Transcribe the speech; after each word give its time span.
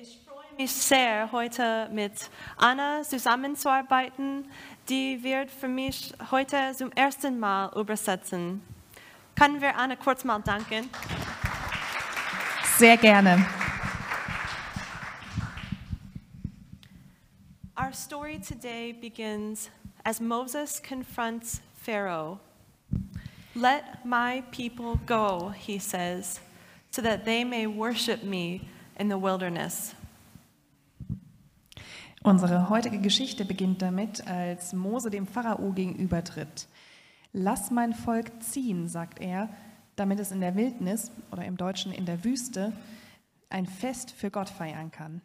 Ich 0.00 0.20
freue 0.24 0.56
mich 0.56 0.72
sehr, 0.72 1.32
heute 1.32 1.88
mit 1.90 2.12
Anna 2.56 3.02
zusammenzuarbeiten. 3.02 4.48
Die 4.88 5.20
wird 5.24 5.50
für 5.50 5.66
mich 5.66 6.12
heute 6.30 6.72
zum 6.76 6.92
ersten 6.92 7.40
Mal 7.40 7.72
übersetzen. 7.74 8.62
Können 9.34 9.60
wir 9.60 9.76
Anna 9.76 9.96
kurz 9.96 10.22
mal 10.22 10.38
danken? 10.38 10.88
Sehr 12.76 12.96
gerne. 12.96 13.44
Our 17.76 17.92
story 17.92 18.38
today 18.38 18.92
begins 18.92 19.68
as 20.04 20.20
Moses 20.20 20.80
confronts 20.80 21.60
Pharaoh. 21.82 22.38
Let 23.56 24.04
my 24.04 24.44
people 24.52 25.00
go, 25.06 25.52
he 25.56 25.80
says, 25.80 26.40
so 26.92 27.02
that 27.02 27.24
they 27.24 27.42
may 27.42 27.66
worship 27.66 28.22
me 28.22 28.60
in 28.98 29.08
the 29.08 29.20
wilderness. 29.20 29.94
Unsere 32.22 32.68
heutige 32.68 32.98
Geschichte 32.98 33.44
beginnt 33.44 33.80
damit, 33.80 34.26
als 34.26 34.72
Mose 34.72 35.08
dem 35.08 35.26
Pharao 35.26 35.72
gegenübertritt. 35.72 36.66
Lass 37.32 37.70
mein 37.70 37.94
Volk 37.94 38.42
ziehen, 38.42 38.88
sagt 38.88 39.20
er, 39.20 39.48
damit 39.96 40.18
es 40.18 40.32
in 40.32 40.40
der 40.40 40.56
Wildnis 40.56 41.10
oder 41.30 41.44
im 41.44 41.56
Deutschen 41.56 41.92
in 41.92 42.06
der 42.06 42.24
Wüste 42.24 42.72
ein 43.50 43.66
Fest 43.66 44.10
für 44.10 44.30
Gott 44.30 44.48
feiern 44.48 44.90
kann. 44.90 45.22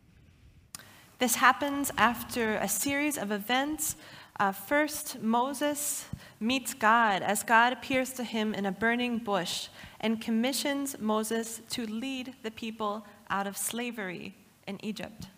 This 1.19 1.41
happens 1.41 1.91
after 1.97 2.59
a 2.61 2.67
series 2.67 3.17
of 3.17 3.31
events. 3.31 3.95
Uh, 4.39 4.51
first, 4.51 5.21
Moses 5.21 6.05
meets 6.39 6.73
God 6.73 7.21
as 7.21 7.45
God 7.45 7.71
appears 7.71 8.13
to 8.13 8.23
him 8.23 8.53
in 8.53 8.65
a 8.65 8.71
burning 8.71 9.23
bush 9.23 9.69
and 9.99 10.19
commissions 10.19 10.99
Moses 10.99 11.61
to 11.69 11.85
lead 11.85 12.33
the 12.43 12.51
people 12.51 13.03
out 13.33 13.47
of 13.47 13.57
slavery 13.57 14.33
in 14.65 14.77
Egypt. 14.81 15.29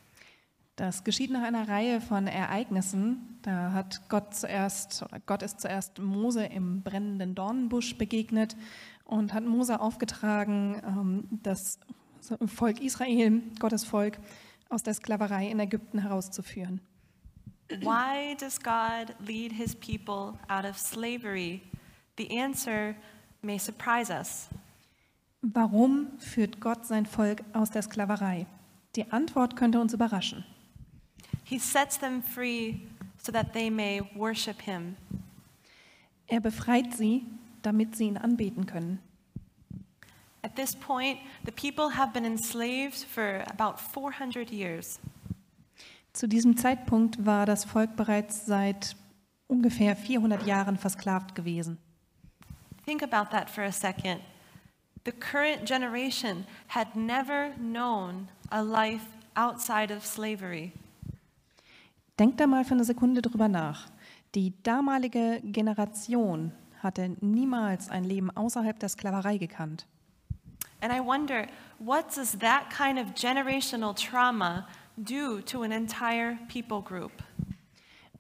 Das 0.76 1.06
geschieht 1.06 1.32
nach 1.32 1.44
einer 1.44 1.70
Reihe 1.70 2.02
von 2.02 2.28
Ereignissen. 2.28 3.40
Da 3.44 3.72
hat 3.72 4.10
Gott 4.10 4.36
zuerst, 4.36 5.04
oder 5.04 5.22
Gott 5.26 5.42
ist 5.42 5.62
zuerst 5.62 6.00
Mose 6.00 6.46
im 6.46 6.82
brennenden 6.82 7.34
Dornenbusch 7.34 7.98
begegnet 7.98 8.58
und 9.06 9.34
hat 9.34 9.46
Mose 9.46 9.80
aufgetragen, 9.80 10.82
ähm, 10.86 11.28
das 11.44 11.80
Volk 12.48 12.82
Israel, 12.82 13.42
Gottes 13.60 13.86
Volk, 13.86 14.18
aus 14.68 14.84
der 14.84 14.96
Sklaverei 14.96 15.48
in 15.48 15.60
Ägypten 15.60 16.00
herauszuführen. 16.00 16.82
Why 17.70 18.36
does 18.38 18.60
God 18.60 19.16
lead 19.26 19.54
his 19.54 19.76
people 19.76 20.38
out 20.50 20.66
of 20.66 20.78
slavery? 20.78 21.62
The 22.18 22.30
answer 22.38 22.96
may 23.42 23.58
surprise 23.58 24.12
us. 24.12 24.50
Warum 25.54 26.08
führt 26.18 26.60
Gott 26.60 26.88
sein 26.88 27.06
Volk 27.06 27.44
aus 27.54 27.70
der 27.70 27.84
Sklaverei? 27.84 28.48
Die 28.96 29.12
Antwort 29.12 29.56
könnte 29.56 29.80
uns 29.80 29.94
überraschen. 29.94 30.44
He 31.44 31.60
sets 31.60 32.00
them 32.00 32.24
free 32.24 32.80
so 33.22 33.32
that 33.32 33.54
they 33.54 33.70
may 33.70 34.02
worship 34.16 34.60
him. 34.60 34.96
Er 36.26 36.40
befreit 36.40 36.96
sie, 36.96 37.28
damit 37.62 37.96
sie 37.96 38.06
ihn 38.06 38.18
anbeten 38.18 38.66
können. 38.66 39.00
At 40.42 40.56
this 40.56 40.76
point, 40.76 41.20
the 41.46 41.52
people 41.52 41.96
have 41.96 42.12
been 42.12 42.26
enslaved 42.26 43.04
for 43.04 43.44
about 43.48 43.80
400 43.80 44.50
years. 44.50 45.00
Zu 46.14 46.28
diesem 46.28 46.58
Zeitpunkt 46.58 47.24
war 47.24 47.46
das 47.46 47.66
Volk 47.66 47.96
bereits 47.96 48.48
seit 48.48 48.96
ungefähr 49.48 49.96
400 49.96 50.48
Jahren 50.48 50.78
versklavt 50.78 51.36
gewesen. 51.36 51.78
Think 52.84 53.04
about 53.04 53.30
that 53.30 53.48
for 53.48 53.64
a 53.64 53.72
second. 53.72 54.22
The 55.06 55.12
current 55.12 55.66
generation 55.66 56.46
had 56.68 56.96
never 56.96 57.52
known 57.60 58.28
a 58.50 58.64
life 58.64 59.06
outside 59.36 59.92
of 59.96 60.04
slavery. 60.04 60.72
Denkt 62.18 62.40
da 62.40 62.48
mal 62.48 62.66
für 62.66 62.74
eine 62.74 62.86
Sekunde 62.86 63.22
drüber 63.22 63.48
nach. 63.48 63.88
Die 64.34 64.54
damalige 64.64 65.42
Generation 65.44 66.52
hatte 66.82 67.16
niemals 67.22 67.90
ein 67.90 68.04
Leben 68.04 68.32
außerhalb 68.36 68.80
der 68.80 68.90
Sklaverei 68.90 69.38
gekannt. 69.38 69.86
And 70.82 70.92
I 70.92 71.00
wonder, 71.00 71.46
what 71.78 72.16
does 72.16 72.38
that 72.40 72.72
kind 72.76 72.98
of 72.98 73.14
generational 73.14 73.94
trauma 73.94 74.68
do 74.98 75.40
to 75.42 75.62
an 75.62 75.72
entire 75.72 76.40
people 76.52 76.82
group? 76.82 77.12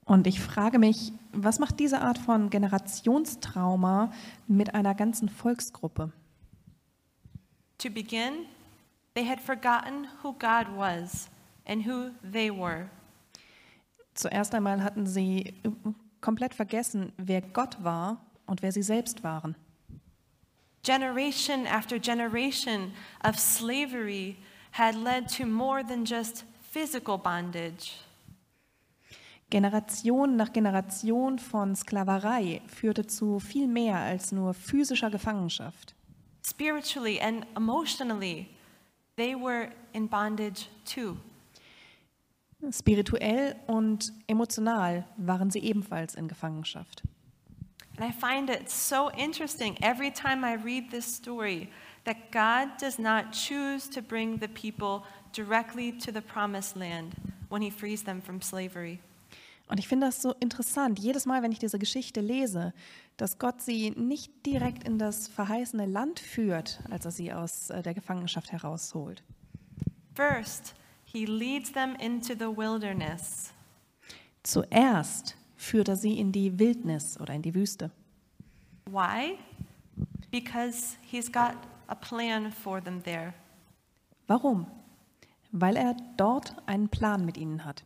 Und 0.05 0.27
ich 0.27 0.39
frage 0.39 0.77
mich, 0.77 1.11
was 1.33 1.57
macht 1.57 1.79
diese 1.79 2.01
Art 2.01 2.19
von 2.19 2.51
Generationstrauma 2.51 4.11
mit 4.47 4.75
einer 4.75 4.93
ganzen 4.93 5.29
Volksgruppe? 5.29 6.11
To 7.79 7.89
begin, 7.89 8.45
they 9.13 9.25
had 9.25 9.39
forgotten 9.39 10.07
who 10.23 10.33
God 10.33 10.67
was 10.75 11.29
and 11.65 11.85
who 11.85 12.11
they 12.23 12.49
were. 12.49 12.89
Zuerst 14.15 14.53
einmal 14.55 14.81
hatten 14.81 15.05
sie 15.05 15.53
komplett 16.21 16.53
vergessen, 16.53 17.11
wer 17.17 17.41
Gott 17.41 17.83
war 17.83 18.17
und 18.45 18.61
wer 18.61 18.71
sie 18.71 18.83
selbst 18.83 19.23
waren. 19.23 19.55
Generation 20.83 21.65
after 21.65 21.99
generation 21.99 22.93
of 23.23 23.39
slavery 23.39 24.37
had 24.71 24.95
led 24.95 25.27
to 25.27 25.45
more 25.45 25.83
than 25.83 26.05
just 26.05 26.45
physical 26.71 27.17
bondage. 27.17 27.93
Generation 29.49 30.35
nach 30.35 30.51
Generation 30.51 31.39
von 31.39 31.75
Sklaverei 31.75 32.61
führte 32.67 33.07
zu 33.07 33.39
viel 33.39 33.67
mehr 33.67 33.97
als 33.97 34.31
nur 34.31 34.53
physischer 34.53 35.09
Gefangenschaft. 35.09 35.94
Spiritually 36.45 37.19
and 37.19 37.43
emotionally, 37.57 38.49
they 39.15 39.33
were 39.33 39.69
in 39.95 40.05
bondage 40.05 40.67
too. 40.85 41.17
Spirituell 42.71 43.55
und 43.67 44.11
emotional 44.27 45.05
waren 45.17 45.49
sie 45.49 45.59
ebenfalls 45.63 46.13
in 46.13 46.27
Gefangenschaft. 46.27 47.01
And 47.97 48.05
I 48.05 48.11
find 48.11 48.49
it 48.51 48.69
so 48.69 49.09
interesting 49.17 49.75
every 49.81 50.11
time 50.11 50.43
I 50.43 50.53
read 50.55 50.91
this 50.91 51.05
story 51.05 51.71
that 52.03 52.31
God 52.31 52.77
does 52.79 52.99
not 52.99 53.31
choose 53.31 53.89
to 53.89 54.01
bring 54.03 54.37
the 54.37 54.49
people 54.49 55.03
directly 55.33 55.91
to 55.93 56.11
the 56.11 56.21
promised 56.21 56.75
land 56.75 57.15
when 57.49 57.63
he 57.63 57.71
frees 57.71 58.03
them 58.03 58.21
from 58.21 58.39
slavery. 58.41 58.99
Und 59.67 59.79
ich 59.79 59.87
finde 59.87 60.05
das 60.05 60.21
so 60.21 60.33
interessant, 60.39 60.99
jedes 60.99 61.25
Mal, 61.25 61.41
wenn 61.41 61.51
ich 61.51 61.57
diese 61.57 61.79
Geschichte 61.79 62.21
lese, 62.21 62.71
dass 63.17 63.39
Gott 63.39 63.61
sie 63.61 63.91
nicht 63.91 64.45
direkt 64.45 64.83
in 64.87 64.99
das 64.99 65.27
verheißene 65.27 65.85
Land 65.85 66.19
führt, 66.19 66.81
als 66.89 67.05
er 67.05 67.11
sie 67.11 67.33
aus 67.33 67.69
äh, 67.69 67.81
der 67.81 67.93
Gefangenschaft 67.93 68.51
herausholt. 68.51 69.23
First, 70.13 70.75
he 71.05 71.25
leads 71.25 71.71
them 71.71 71.95
into 71.95 72.33
the 72.33 72.55
wilderness. 72.55 73.53
Zuerst 74.43 75.35
führt 75.55 75.87
er 75.87 75.95
sie 75.95 76.19
in 76.19 76.31
die 76.31 76.59
Wildnis 76.59 77.19
oder 77.19 77.33
in 77.33 77.41
die 77.41 77.55
Wüste. 77.55 77.91
Why? 78.85 79.37
Because 80.29 80.97
he's 81.01 81.31
got 81.31 81.55
a 81.87 81.95
plan 81.95 82.51
for 82.51 82.83
them 82.83 83.01
there. 83.03 83.33
Warum? 84.27 84.67
Weil 85.51 85.77
er 85.77 85.95
dort 86.17 86.55
einen 86.65 86.89
Plan 86.89 87.25
mit 87.25 87.37
ihnen 87.37 87.63
hat. 87.63 87.83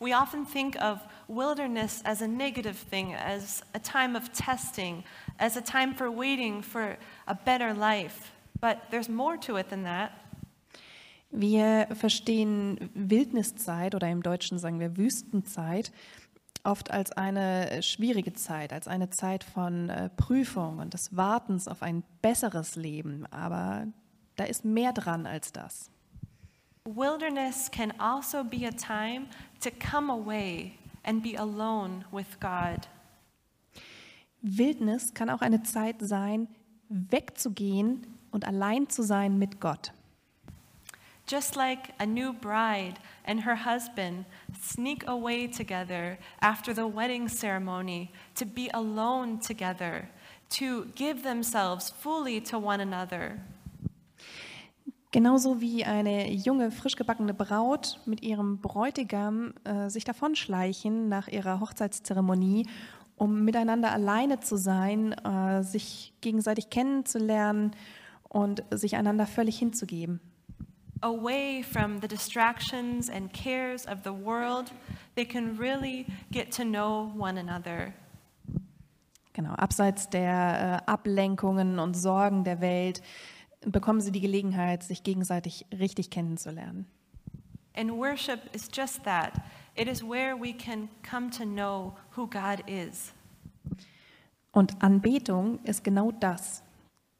We 0.00 0.14
often 0.14 0.46
think 0.46 0.76
of 0.76 1.00
wilderness 1.30 2.02
as 2.04 2.22
a 2.22 2.28
negative 2.28 2.76
thing, 2.76 3.14
as 3.14 3.62
a 3.74 3.78
time 3.78 4.16
of 4.16 4.32
testing, 4.32 5.04
as 5.38 5.56
a 5.56 5.62
time 5.62 5.94
for 5.94 6.10
waiting 6.10 6.62
for 6.62 6.96
a 7.26 7.34
better 7.34 7.72
life. 7.72 8.32
But 8.60 8.78
there's 8.90 9.08
more 9.08 9.38
to 9.38 9.56
it 9.56 9.70
than 9.70 9.84
that. 9.84 10.12
Wir 11.32 11.86
verstehen 11.94 12.90
Wildniszeit 12.94 13.94
oder 13.94 14.08
im 14.08 14.22
Deutschen 14.22 14.58
sagen 14.58 14.80
wir 14.80 14.96
Wüstenzeit 14.96 15.92
oft 16.64 16.90
als 16.90 17.12
eine 17.12 17.82
schwierige 17.82 18.32
Zeit, 18.32 18.72
als 18.72 18.88
eine 18.88 19.10
Zeit 19.10 19.44
von 19.44 19.88
äh, 19.88 20.10
Prüfung 20.10 20.78
und 20.78 20.92
des 20.92 21.16
Wartens 21.16 21.68
auf 21.68 21.82
ein 21.82 22.02
besseres 22.20 22.74
Leben. 22.74 23.26
Aber 23.30 23.86
da 24.36 24.44
ist 24.44 24.64
mehr 24.64 24.92
dran 24.92 25.24
als 25.26 25.52
das. 25.52 25.90
Wilderness 26.84 27.70
can 27.70 27.92
also 28.00 28.42
be 28.42 28.66
a 28.66 28.72
time 28.72 29.26
to 29.60 29.70
come 29.70 30.10
away 30.10 30.72
and 31.04 31.22
be 31.22 31.36
alone 31.36 32.04
with 32.10 32.38
God. 32.40 32.86
Wildnis 34.42 35.12
kann 35.14 35.30
auch 35.30 35.42
eine 35.42 35.62
Zeit 35.62 35.96
sein, 36.00 36.48
wegzugehen 36.88 38.06
und 38.30 38.46
allein 38.46 38.88
zu 38.88 39.02
sein 39.02 39.38
mit 39.38 39.60
Gott. 39.60 39.92
Just 41.26 41.54
like 41.54 41.92
a 42.00 42.06
new 42.06 42.32
bride 42.32 42.94
and 43.24 43.44
her 43.44 43.54
husband 43.64 44.24
sneak 44.60 45.06
away 45.06 45.46
together 45.46 46.18
after 46.40 46.74
the 46.74 46.88
wedding 46.88 47.28
ceremony 47.28 48.10
to 48.34 48.44
be 48.44 48.68
alone 48.74 49.38
together, 49.38 50.08
to 50.48 50.86
give 50.96 51.22
themselves 51.22 51.90
fully 51.90 52.40
to 52.40 52.58
one 52.58 52.80
another. 52.80 53.38
Genauso 55.12 55.60
wie 55.60 55.84
eine 55.84 56.30
junge, 56.30 56.70
frisch 56.70 56.94
gebackene 56.94 57.34
Braut 57.34 57.98
mit 58.06 58.22
ihrem 58.22 58.58
Bräutigam 58.60 59.54
äh, 59.64 59.88
sich 59.88 60.04
davonschleichen 60.04 61.08
nach 61.08 61.26
ihrer 61.26 61.58
Hochzeitszeremonie, 61.58 62.68
um 63.16 63.44
miteinander 63.44 63.90
alleine 63.90 64.38
zu 64.40 64.56
sein, 64.56 65.12
äh, 65.12 65.62
sich 65.64 66.12
gegenseitig 66.20 66.70
kennenzulernen 66.70 67.72
und 68.28 68.62
sich 68.70 68.94
einander 68.94 69.26
völlig 69.26 69.58
hinzugeben. 69.58 70.20
away 71.02 71.62
from 71.62 72.00
the 72.00 72.08
distractions 72.08 73.08
and 73.08 73.32
cares 73.32 73.86
of 73.86 74.02
the 74.04 74.12
world, 74.12 74.70
they 75.14 75.24
can 75.24 75.56
really 75.56 76.06
get 76.30 76.52
to 76.52 76.64
know 76.64 77.10
one 77.16 77.38
another. 77.38 77.94
Genau, 79.32 79.54
abseits 79.54 80.08
der 80.10 80.82
äh, 80.86 80.90
Ablenkungen 80.90 81.78
und 81.78 81.94
Sorgen 81.94 82.44
der 82.44 82.60
Welt 82.60 83.00
bekommen 83.66 84.00
sie 84.00 84.12
die 84.12 84.20
Gelegenheit, 84.20 84.82
sich 84.82 85.02
gegenseitig 85.02 85.66
richtig 85.78 86.10
kennenzulernen. 86.10 86.86
And 87.74 87.92
worship 87.92 88.54
is 88.54 88.68
just 88.72 89.04
that. 89.04 89.34
It 89.74 89.88
is 89.88 90.02
where 90.02 90.34
we 90.36 90.52
can 90.52 90.88
come 91.08 91.30
to 91.30 91.44
know 91.44 91.96
who 92.16 92.26
God 92.26 92.62
is. 92.66 93.12
Und 94.52 94.82
Anbetung 94.82 95.60
ist 95.64 95.84
genau 95.84 96.10
das. 96.10 96.62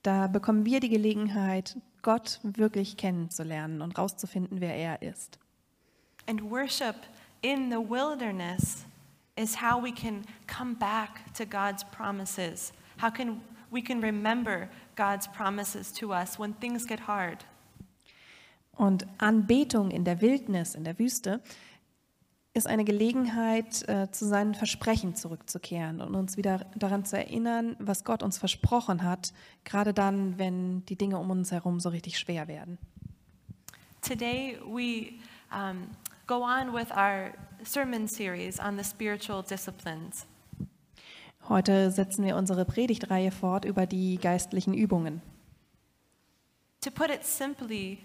Da 0.02 0.26
bekommen 0.26 0.64
wir 0.64 0.80
die 0.80 0.88
Gelegenheit, 0.88 1.76
Gott 2.02 2.40
wirklich 2.42 2.96
kennenzulernen 2.96 3.82
und 3.82 3.98
rauszufinden, 3.98 4.60
wer 4.60 4.74
er 4.74 5.02
ist. 5.02 5.38
And 6.26 6.42
worship 6.50 6.96
in 7.42 7.70
the 7.70 7.78
wilderness 7.78 8.84
is 9.36 9.60
how 9.60 9.82
we 9.82 9.92
can 9.92 10.24
come 10.46 10.74
back 10.74 11.32
to 11.34 11.44
God's 11.44 11.84
promises. 11.84 12.72
How 13.00 13.10
can 13.10 13.40
we 13.70 13.82
can 13.82 14.00
remember 14.00 14.68
God's 15.00 15.28
promises 15.28 15.90
to 15.94 16.12
us 16.12 16.38
when 16.38 16.54
things 16.60 16.86
get 16.86 17.08
hard. 17.08 17.46
Und 18.76 19.06
Anbetung 19.16 19.90
in 19.90 20.04
der 20.04 20.20
Wildnis, 20.20 20.74
in 20.74 20.84
der 20.84 20.98
Wüste, 20.98 21.40
ist 22.52 22.66
eine 22.66 22.84
Gelegenheit, 22.84 23.88
äh, 23.88 24.10
zu 24.10 24.26
seinen 24.26 24.54
Versprechen 24.54 25.14
zurückzukehren 25.14 26.02
und 26.02 26.14
uns 26.14 26.36
wieder 26.36 26.66
daran 26.76 27.06
zu 27.06 27.16
erinnern, 27.16 27.76
was 27.78 28.04
Gott 28.04 28.22
uns 28.22 28.36
versprochen 28.36 29.02
hat, 29.02 29.32
gerade 29.64 29.94
dann, 29.94 30.38
wenn 30.38 30.84
die 30.84 30.96
Dinge 30.96 31.18
um 31.18 31.30
uns 31.30 31.50
herum 31.50 31.80
so 31.80 31.88
richtig 31.88 32.18
schwer 32.18 32.46
werden. 32.46 32.76
Today 34.02 34.58
we 34.66 35.12
um, 35.50 35.88
go 36.26 36.42
on 36.42 36.74
with 36.74 36.90
our 36.90 37.32
sermon 37.64 38.06
series 38.06 38.60
on 38.60 38.76
the 38.76 38.84
spiritual 38.84 39.42
disciplines. 39.42 40.26
Heute 41.48 41.90
setzen 41.90 42.24
wir 42.24 42.36
unsere 42.36 42.64
Predigtreihe 42.64 43.30
fort 43.30 43.64
über 43.64 43.86
die 43.86 44.18
geistlichen 44.18 44.74
Übungen. 44.74 45.20
To 46.82 46.90
put 46.90 47.10
it 47.10 47.24
simply, 47.24 47.98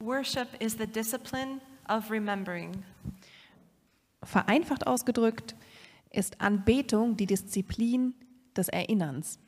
worship 0.00 0.48
is 0.60 0.76
the 0.78 0.86
discipline 0.86 1.60
of 1.88 2.10
remembering. 2.10 2.84
Vereinfacht 4.22 4.86
ausgedrückt 4.86 5.54
ist 6.10 6.40
Anbetung 6.40 7.16
die 7.16 7.26
Disziplin 7.26 8.14
des 8.56 8.68
Erinnerns. 8.68 9.38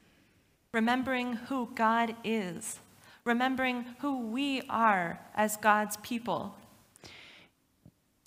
Remembering 0.75 1.39
who 1.51 1.67
God 1.67 2.15
is, 2.25 2.81
remembering 3.25 3.85
who 4.01 4.35
we 4.35 4.63
are 4.69 5.19
as 5.35 5.61
God's 5.61 5.99
people. 5.99 6.53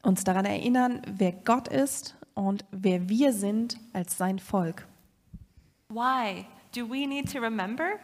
Uns 0.04 0.24
daran 0.24 0.46
erinnern, 0.46 1.02
wer 1.08 1.32
Gott 1.32 1.68
ist 1.68 2.16
und 2.36 2.64
wer 2.72 3.10
wir 3.10 3.34
sind 3.34 3.80
als 3.94 4.18
sein 4.18 4.38
Volk. 4.38 4.86
Why 5.96 6.46
do 6.74 6.86
we 6.86 7.08
need 7.08 7.30
to 7.30 7.40
remember? 7.40 8.02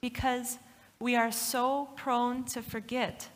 Because 0.00 0.58
we 1.00 1.16
are 1.16 1.32
so 1.32 1.88
prone 1.96 2.44
to 2.54 2.62
forget, 2.62 3.28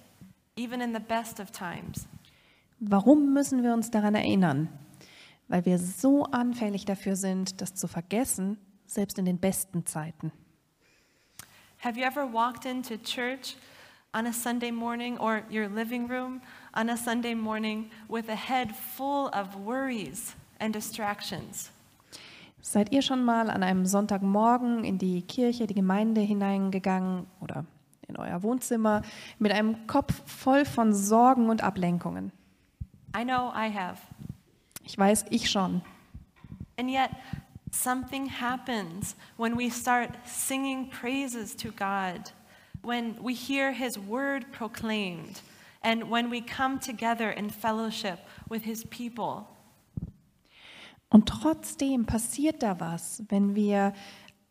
even 0.54 0.80
in 0.80 0.92
the 0.92 1.00
best 1.00 1.40
of 1.40 1.50
times. 1.50 2.06
Warum 2.80 3.34
müssen 3.34 3.64
wir 3.64 3.72
uns 3.72 3.90
daran 3.90 4.14
erinnern? 4.14 4.68
Weil 5.48 5.64
wir 5.64 5.76
so 5.78 6.22
anfällig 6.30 6.84
dafür 6.84 7.16
sind, 7.16 7.60
das 7.60 7.74
zu 7.74 7.88
vergessen, 7.88 8.58
selbst 8.86 9.18
in 9.18 9.24
den 9.24 9.38
besten 9.38 9.84
Zeiten. 9.84 10.30
Have 11.78 11.98
you 11.98 12.04
ever 12.04 12.24
walked 12.24 12.64
into 12.66 12.96
church 12.96 13.56
on 14.14 14.24
a 14.24 14.32
Sunday 14.32 14.70
morning 14.70 15.18
or 15.18 15.42
your 15.50 15.68
living 15.68 16.06
room 16.08 16.42
on 16.74 16.88
a 16.90 16.96
Sunday 16.96 17.34
morning 17.34 17.90
with 18.08 18.28
a 18.28 18.36
head 18.36 18.72
full 18.72 19.30
of 19.34 19.56
worries 19.56 20.36
and 20.60 20.72
distractions? 20.72 21.72
Seid 22.62 22.92
ihr 22.92 23.02
schon 23.02 23.24
mal 23.24 23.50
an 23.50 23.62
einem 23.62 23.86
Sonntagmorgen 23.86 24.84
in 24.84 24.98
die 24.98 25.22
Kirche, 25.22 25.66
die 25.66 25.74
Gemeinde 25.74 26.20
hineingegangen 26.20 27.26
oder 27.40 27.64
in 28.06 28.16
euer 28.16 28.42
Wohnzimmer 28.42 29.02
mit 29.38 29.52
einem 29.52 29.86
Kopf 29.86 30.22
voll 30.26 30.64
von 30.64 30.92
Sorgen 30.92 31.48
und 31.48 31.62
Ablenkungen? 31.62 32.32
I 33.16 33.24
know 33.24 33.50
I 33.54 33.72
have. 33.72 33.98
Ich 34.84 34.96
weiß, 34.96 35.26
ich 35.30 35.50
schon. 35.50 35.82
And 36.78 36.90
yet, 36.90 37.10
something 37.70 38.28
happens 38.28 39.16
when 39.36 39.56
we 39.56 39.70
start 39.70 40.10
singing 40.24 40.90
praises 40.90 41.54
to 41.56 41.70
God, 41.70 42.32
when 42.82 43.16
we 43.22 43.34
hear 43.34 43.72
His 43.72 43.98
word 43.98 44.50
proclaimed, 44.52 45.42
and 45.82 46.10
when 46.10 46.30
we 46.30 46.40
come 46.40 46.78
together 46.78 47.30
in 47.30 47.50
fellowship 47.50 48.18
with 48.48 48.64
His 48.64 48.84
people. 48.84 49.46
Und 51.10 51.28
trotzdem 51.28 52.06
passiert 52.06 52.62
da 52.62 52.78
was, 52.80 53.22
wenn 53.28 53.54
wir 53.54 53.92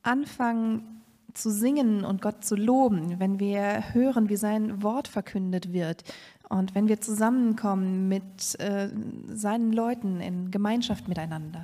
anfangen 0.04 1.02
zu 1.34 1.50
singen 1.50 2.04
und 2.04 2.22
Gott 2.22 2.44
zu 2.44 2.56
loben, 2.56 3.20
wenn 3.20 3.40
wir 3.40 3.94
hören, 3.94 4.30
wie 4.30 4.36
sein 4.36 4.84
Wort 4.84 5.08
verkündet 5.08 5.72
wird 5.72 6.04
und 6.50 6.76
wenn 6.76 6.88
wir 6.88 7.00
zusammenkommen 7.00 8.10
mit 8.10 8.60
äh, 8.60 8.90
seinen 9.28 9.72
Leuten 9.72 10.20
in 10.20 10.52
Gemeinschaft 10.52 11.08
miteinander. 11.08 11.64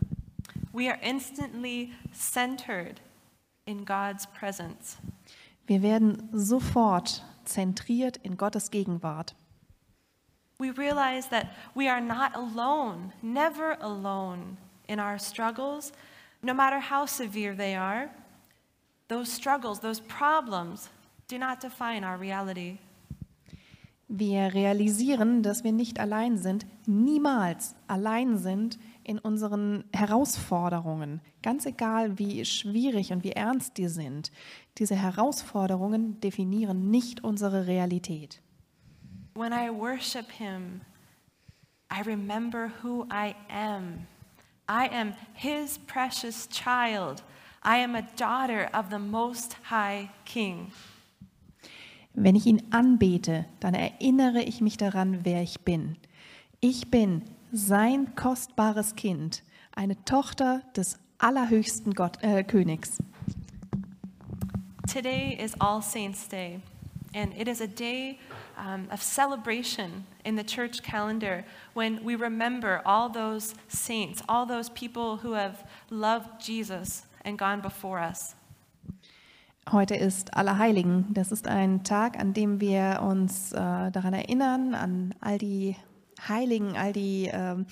We 0.71 0.89
are 0.89 0.99
instantly 1.01 1.91
centered 2.13 3.01
in 3.65 3.85
God's 3.85 4.27
presence. 4.27 4.97
Wir 5.67 5.81
werden 5.81 6.29
sofort 6.31 7.23
zentriert 7.43 8.17
in 8.17 8.37
Gottes 8.37 8.71
Gegenwart. 8.71 9.35
We 10.57 10.71
realize 10.77 11.27
that 11.29 11.47
we 11.73 11.91
are 11.91 12.01
not 12.01 12.33
alone, 12.33 13.11
never 13.21 13.77
alone 13.81 14.57
in 14.87 14.99
our 14.99 15.17
struggles, 15.17 15.91
no 16.41 16.53
matter 16.53 16.79
how 16.79 17.05
severe 17.05 17.55
they 17.55 17.75
are. 17.75 18.09
Those 19.07 19.31
struggles, 19.31 19.79
those 19.79 19.99
problems 20.01 20.89
do 21.27 21.37
not 21.37 21.59
define 21.59 22.03
our 22.03 22.17
reality. 22.17 22.79
Wir 24.07 24.53
realisieren, 24.53 25.41
dass 25.41 25.63
wir 25.63 25.71
nicht 25.71 25.99
allein 25.99 26.37
sind, 26.37 26.67
niemals 26.85 27.75
allein 27.87 28.37
sind 28.37 28.77
in 29.03 29.17
unseren 29.17 29.83
Herausforderungen, 29.93 31.21
ganz 31.41 31.65
egal 31.65 32.19
wie 32.19 32.45
schwierig 32.45 33.11
und 33.11 33.23
wie 33.23 33.31
ernst 33.31 33.77
die 33.77 33.87
sind. 33.87 34.31
Diese 34.77 34.95
Herausforderungen 34.95 36.19
definieren 36.19 36.91
nicht 36.91 37.23
unsere 37.23 37.65
Realität. 37.65 38.41
When 39.33 39.51
I 39.51 39.69
worship 39.69 40.31
Him, 40.31 40.81
I 41.91 42.01
remember 42.01 42.71
who 42.83 43.05
I 43.11 43.35
am. 43.49 44.07
I 44.67 44.87
am 44.87 45.13
His 45.33 45.77
precious 45.85 46.47
child. 46.47 47.21
I 47.63 47.77
am 47.77 47.95
a 47.95 48.03
daughter 48.15 48.69
of 48.73 48.89
the 48.89 48.99
Most 48.99 49.57
High 49.69 50.09
King. 50.25 50.71
Wenn 52.13 52.35
ich 52.35 52.45
ihn 52.45 52.61
anbete, 52.71 53.45
dann 53.59 53.73
erinnere 53.73 54.41
ich 54.41 54.61
mich 54.61 54.77
daran, 54.77 55.19
wer 55.23 55.41
ich 55.41 55.61
bin. 55.61 55.97
Ich 56.61 56.89
bin 56.89 57.23
sein 57.51 58.15
kostbares 58.15 58.95
Kind, 58.95 59.43
eine 59.75 60.03
Tochter 60.05 60.61
des 60.75 60.97
allerhöchsten 61.17 61.93
Gott, 61.93 62.23
äh, 62.23 62.43
Königs. 62.43 62.97
Today 64.91 65.37
is 65.39 65.59
All 65.59 65.81
Saints' 65.81 66.27
Day, 66.27 66.61
and 67.15 67.33
it 67.37 67.47
is 67.47 67.61
a 67.61 67.67
day 67.67 68.19
um, 68.57 68.87
of 68.91 69.01
celebration 69.01 70.05
in 70.25 70.35
the 70.35 70.43
church 70.43 70.83
calendar 70.83 71.45
when 71.73 72.03
we 72.03 72.15
remember 72.15 72.81
all 72.85 73.09
those 73.09 73.55
saints, 73.69 74.21
all 74.27 74.45
those 74.45 74.69
people 74.69 75.17
who 75.17 75.31
have 75.31 75.63
loved 75.89 76.45
Jesus 76.45 77.05
and 77.23 77.39
gone 77.39 77.61
before 77.61 77.99
us. 77.99 78.35
Heute 79.71 79.95
ist 79.95 80.35
Allerheiligen. 80.35 81.11
Das 81.13 81.31
ist 81.31 81.47
ein 81.47 81.83
Tag, 81.83 82.19
an 82.19 82.33
dem 82.33 82.61
wir 82.61 83.01
uns 83.01 83.51
äh, 83.51 83.89
daran 83.91 84.13
erinnern, 84.13 84.75
an 84.75 85.15
all 85.21 85.39
die 85.39 85.75
Heiligen, 86.27 86.77
all 86.77 86.93
die 86.93 87.31
ähm, 87.33 87.65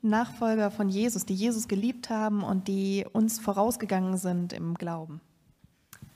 Nachfolger 0.00 0.70
von 0.70 0.88
Jesus, 0.88 1.26
die 1.26 1.34
Jesus 1.34 1.66
geliebt 1.66 2.08
haben 2.08 2.44
und 2.44 2.68
die 2.68 3.04
uns 3.12 3.40
vorausgegangen 3.40 4.16
sind 4.16 4.52
im 4.52 4.74
Glauben. 4.74 5.20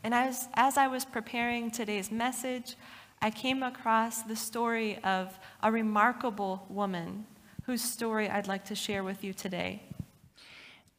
And 0.04 0.12
as, 0.12 0.48
as 0.54 0.76
I 0.76 0.86
was 0.86 1.06
preparing 1.06 1.70
today's 1.70 2.10
message, 2.10 2.76
I 3.22 3.30
came 3.30 3.62
across 3.62 4.22
the 4.22 4.36
story 4.36 4.98
of 5.02 5.38
a 5.62 5.72
remarkable 5.72 6.66
woman 6.68 7.24
whose 7.66 7.82
story 7.82 8.28
I'd 8.28 8.46
like 8.46 8.66
to 8.66 8.74
share 8.74 9.02
with 9.02 9.24
you 9.24 9.32
today. 9.32 9.80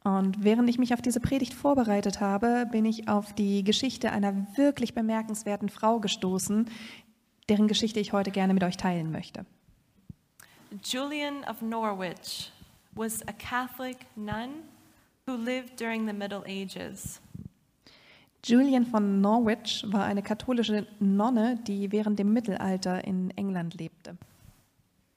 Und 0.02 0.42
während 0.42 0.68
ich 0.68 0.78
mich 0.78 0.92
auf 0.92 1.02
diese 1.02 1.20
Predigt 1.20 1.54
vorbereitet 1.54 2.20
habe, 2.20 2.66
bin 2.70 2.84
ich 2.84 3.08
auf 3.08 3.32
die 3.32 3.62
Geschichte 3.62 4.10
einer 4.10 4.34
wirklich 4.56 4.94
bemerkenswerten 4.94 5.68
Frau 5.68 6.00
gestoßen, 6.00 6.68
deren 7.48 7.68
Geschichte 7.68 8.00
ich 8.00 8.12
heute 8.12 8.32
gerne 8.32 8.54
mit 8.54 8.64
euch 8.64 8.76
teilen 8.76 9.12
möchte. 9.12 9.46
Julian 10.84 11.44
of 11.48 11.62
Norwich 11.62 12.50
was 12.96 13.22
a 13.28 13.32
Catholic 13.32 13.98
nun 14.16 14.64
who 15.26 15.36
lived 15.36 15.76
during 15.76 16.06
the 16.06 16.12
Middle 16.12 16.44
Ages. 16.44 17.20
Julian 18.48 18.86
von 18.86 19.20
Norwich 19.20 19.84
war 19.88 20.04
eine 20.04 20.22
katholische 20.22 20.86
Nonne, 21.00 21.58
die 21.66 21.90
während 21.90 22.16
dem 22.20 22.32
Mittelalter 22.32 23.02
in 23.04 23.30
England 23.30 23.74
lebte. 23.74 24.16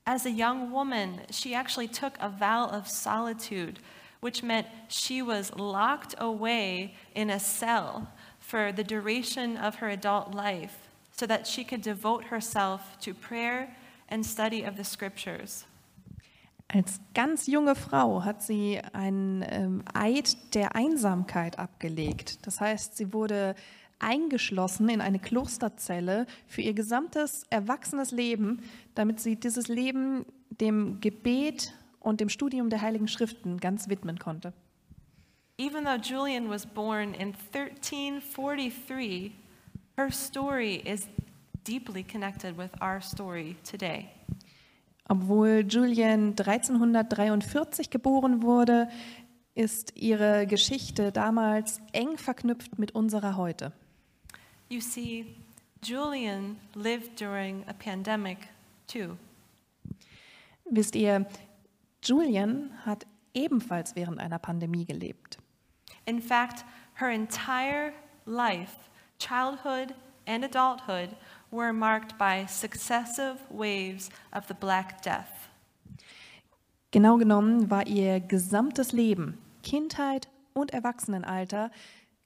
As 0.03 0.25
a 0.25 0.31
young 0.31 0.71
woman, 0.71 1.21
she 1.29 1.53
actually 1.53 1.87
took 1.87 2.13
a 2.19 2.29
vow 2.29 2.65
of 2.65 2.87
solitude, 2.87 3.79
which 4.19 4.41
meant 4.41 4.65
she 4.87 5.21
was 5.21 5.51
locked 5.55 6.15
away 6.19 6.95
in 7.13 7.29
a 7.29 7.39
cell 7.39 8.07
for 8.39 8.71
the 8.71 8.83
duration 8.83 9.57
of 9.57 9.75
her 9.75 9.89
adult 9.89 10.33
life 10.33 10.89
so 11.11 11.27
that 11.27 11.45
she 11.45 11.63
could 11.63 11.83
devote 11.83 12.23
herself 12.31 12.97
to 13.01 13.13
prayer 13.13 13.69
and 14.09 14.25
study 14.25 14.63
of 14.63 14.75
the 14.75 14.83
scriptures. 14.83 15.65
Als 16.71 17.01
ganz 17.15 17.47
junge 17.47 17.73
Frau 17.73 18.23
hat 18.23 18.43
sie 18.43 18.79
einen 18.93 19.43
ähm, 19.49 19.83
Eid 19.91 20.53
der 20.53 20.75
Einsamkeit 20.75 21.57
abgelegt. 21.57 22.45
Das 22.45 22.61
heißt, 22.61 22.95
sie 22.95 23.11
wurde 23.11 23.55
eingeschlossen 23.97 24.87
in 24.87 25.01
eine 25.01 25.17
Klosterzelle 25.17 26.27
für 26.47 26.61
ihr 26.61 26.73
gesamtes 26.73 27.43
erwachsenes 27.49 28.11
Leben, 28.11 28.61
damit 28.93 29.19
sie 29.19 29.35
dieses 29.35 29.67
Leben 29.67 30.25
dem 30.49 31.01
Gebet 31.01 31.73
und 31.99 32.21
dem 32.21 32.29
Studium 32.29 32.69
der 32.69 32.81
Heiligen 32.81 33.07
Schriften 33.07 33.57
ganz 33.57 33.89
widmen 33.89 34.19
konnte. 34.19 34.53
Even 35.57 35.83
though 35.83 35.97
Julian 35.97 36.49
was 36.49 36.65
born 36.65 37.13
in 37.15 37.33
1343, 37.51 39.31
her 39.97 40.11
story 40.11 40.75
is 40.85 41.09
deeply 41.65 42.03
connected 42.03 42.57
with 42.57 42.69
our 42.79 43.01
story 43.01 43.57
today. 43.69 44.07
Obwohl 45.09 45.65
Julian 45.67 46.35
1343 46.37 47.89
geboren 47.89 48.43
wurde, 48.43 48.87
ist 49.55 49.97
ihre 49.97 50.45
Geschichte 50.45 51.11
damals 51.11 51.81
eng 51.91 52.17
verknüpft 52.17 52.77
mit 52.77 52.93
unserer 52.93 53.35
heute. 53.35 53.73
You 54.69 54.79
see, 54.79 55.25
Julian 55.83 56.57
lived 56.75 57.19
during 57.19 57.67
a 57.67 57.73
pandemic 57.73 58.37
too. 58.87 59.17
Wisst 60.69 60.95
ihr, 60.95 61.25
Julian 62.03 62.69
hat 62.85 63.07
ebenfalls 63.33 63.95
während 63.95 64.19
einer 64.19 64.37
Pandemie 64.37 64.85
gelebt. 64.85 65.39
In 66.05 66.21
fact, 66.21 66.63
her 66.99 67.09
entire 67.09 67.93
life, 68.25 68.75
childhood 69.17 69.95
and 70.27 70.45
adulthood, 70.45 71.09
were 71.51 71.73
marked 71.73 72.17
by 72.17 72.45
successive 72.47 73.37
waves 73.49 74.09
of 74.31 74.47
the 74.47 74.53
Black 74.53 75.01
Death. 75.01 75.49
Genau 76.91 77.17
genommen 77.17 77.69
war 77.69 77.85
ihr 77.85 78.19
gesamtes 78.19 78.91
Leben, 78.91 79.37
Kindheit 79.63 80.27
und 80.53 80.71
Erwachsenenalter, 80.73 81.71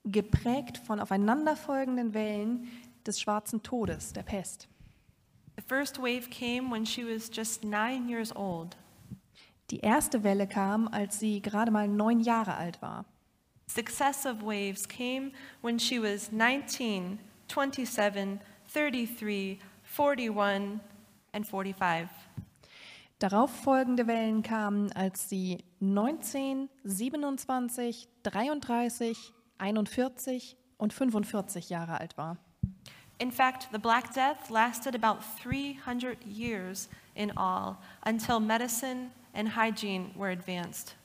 geprägt 0.06 0.78
von 0.78 1.00
aufeinanderfolgenden 1.00 2.14
Wellen 2.14 2.68
des 3.06 3.20
schwarzen 3.20 3.64
Todes, 3.64 4.14
der 4.14 4.24
Pest. 4.24 4.68
The 5.56 5.64
first 5.68 6.00
wave 6.00 6.30
came 6.30 6.72
when 6.72 6.86
she 6.86 7.04
was 7.04 7.30
just 7.32 7.64
nine 7.64 8.10
years 8.10 8.36
old. 8.36 8.76
Die 9.70 9.80
erste 9.80 10.24
Welle 10.24 10.48
kam, 10.48 10.88
als 10.88 11.20
sie 11.20 11.42
gerade 11.42 11.72
mal 11.72 11.88
neun 11.88 12.20
Jahre 12.20 12.56
alt 12.56 12.82
war. 12.82 13.06
Successive 13.68 14.44
waves 14.44 14.88
came 14.88 15.32
when 15.62 15.80
she 15.80 16.00
was 16.00 16.32
19, 16.32 17.20
27, 17.48 18.40
33, 18.74 19.60
41, 19.84 20.80
and 21.32 21.46
45. 21.46 22.10
Darauf 23.20 23.52
folgende 23.52 24.08
Wellen 24.08 24.42
kamen, 24.42 24.92
als 24.94 25.30
sie 25.30 25.64
19, 25.80 26.70
27, 26.84 28.10
33, 28.24 29.34
41 29.60 30.58
und 30.78 30.92
45 30.92 31.70
Jahre 31.70 32.00
alt 32.00 32.18
war. 32.18 32.38
In 33.20 33.32
fact, 33.32 33.70
the 33.72 33.78
Black 33.78 34.12
Death 34.14 34.50
lasted 34.50 34.96
about 34.96 35.24
300 35.42 36.18
years 36.26 36.90
in 37.14 37.32
all 37.38 37.78
until 38.06 38.40
medicine 38.40 39.12
and 39.34 39.56
hygiene 39.56 40.10
were 40.18 40.32
advanced. 40.32 40.96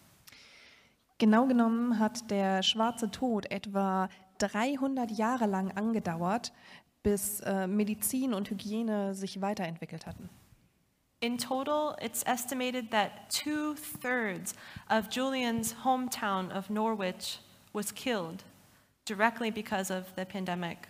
Genau 1.18 1.46
genommen 1.46 1.98
hat 1.98 2.30
der 2.30 2.62
schwarze 2.62 3.10
Tod 3.10 3.50
etwa 3.50 4.08
300 4.38 5.10
Jahre 5.10 5.46
lang 5.46 5.72
angedauert, 5.76 6.52
bis 7.02 7.40
äh, 7.40 7.66
Medizin 7.66 8.34
und 8.34 8.50
Hygiene 8.50 9.14
sich 9.14 9.40
weiterentwickelt 9.40 10.06
hatten. 10.06 10.28
In 11.20 11.36
total, 11.36 11.96
it's 12.00 12.22
estimated 12.24 12.90
that 12.92 13.28
two 13.28 13.74
thirds 14.00 14.54
of 14.88 15.08
Julian's 15.10 15.74
hometown 15.84 16.50
of 16.56 16.70
Norwich 16.70 17.40
was 17.72 17.92
killed 17.92 18.44
directly 19.04 19.50
because 19.50 19.90
of 19.90 20.04
the 20.16 20.24
pandemic. 20.24 20.88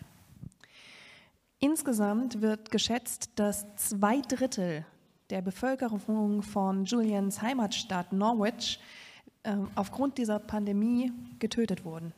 Insgesamt 1.61 2.41
wird 2.41 2.71
geschätzt, 2.71 3.31
dass 3.37 3.67
zwei 3.77 4.21
Drittel 4.21 4.85
der 5.31 5.43
Bevölkerung 5.43 6.43
von 6.43 6.85
Julians 6.85 7.43
Heimatstadt 7.43 8.13
Norwich 8.13 8.79
äh, 9.43 9.57
aufgrund 9.75 10.19
dieser 10.19 10.39
Pandemie 10.39 11.13
getötet 11.39 11.85
wurden. 11.85 12.13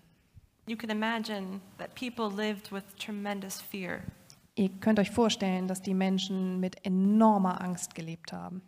You 0.70 0.76
can 0.76 0.90
imagine 0.90 1.60
that 1.78 1.96
people 1.96 2.30
lived 2.30 2.70
with 2.70 2.84
tremendous 2.96 3.60
fear. 3.60 4.04
Ihr 4.54 4.68
könnt 4.80 5.00
euch 5.00 5.10
vorstellen, 5.10 5.66
dass 5.66 5.82
die 5.82 5.94
Menschen 5.94 6.60
mit 6.60 6.86
enormer 6.86 7.60
Angst 7.60 7.96
gelebt 7.96 8.32
haben. 8.32 8.62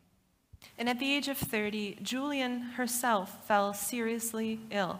And 0.76 0.88
at 0.88 0.98
the 0.98 1.16
age 1.16 1.28
of 1.28 1.38
30, 1.38 1.98
Julian 2.02 2.72
herself 2.76 3.30
fell 3.46 3.72
seriously 3.72 4.58
ill. 4.70 4.98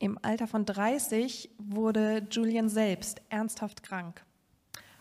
Im 0.00 0.18
Alter 0.22 0.48
von 0.48 0.64
30 0.64 1.48
wurde 1.58 2.26
Julian 2.28 2.68
selbst 2.68 3.22
ernsthaft 3.28 3.84
krank. 3.84 4.24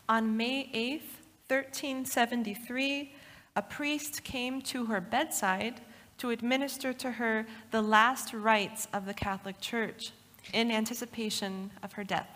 On 0.07 0.37
May 0.37 0.69
8th, 0.71 1.01
1373, 1.49 3.11
a 3.55 3.61
priest 3.63 4.23
came 4.23 4.61
to 4.61 4.85
her 4.85 5.01
bedside 5.01 5.81
to 6.19 6.29
administer 6.29 6.93
to 6.93 7.13
her 7.13 7.47
the 7.71 7.81
last 7.81 8.35
rites 8.35 8.87
of 8.93 9.07
the 9.07 9.15
Catholic 9.15 9.59
Church 9.59 10.13
in 10.53 10.71
anticipation 10.71 11.71
of 11.83 11.93
her 11.93 12.03
death. 12.03 12.27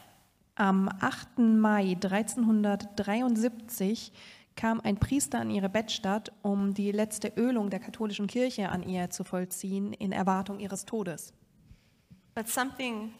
Am 0.58 0.90
8. 1.02 1.38
Mai 1.38 1.98
1373 2.00 4.12
kam 4.56 4.80
ein 4.82 4.98
Priester 4.98 5.40
an 5.40 5.50
ihre 5.50 5.68
Bettstatt, 5.68 6.32
um 6.42 6.74
die 6.74 6.92
letzte 6.92 7.34
Ölung 7.36 7.70
der 7.70 7.80
katholischen 7.80 8.28
Kirche 8.28 8.70
an 8.70 8.84
ihr 8.84 9.10
zu 9.10 9.26
vollziehen 9.26 9.92
in 9.94 10.14
Erwartung 10.14 10.60
ihres 10.60 10.86
Todes. 10.86 11.34
But 12.34 12.48
something 12.48 13.14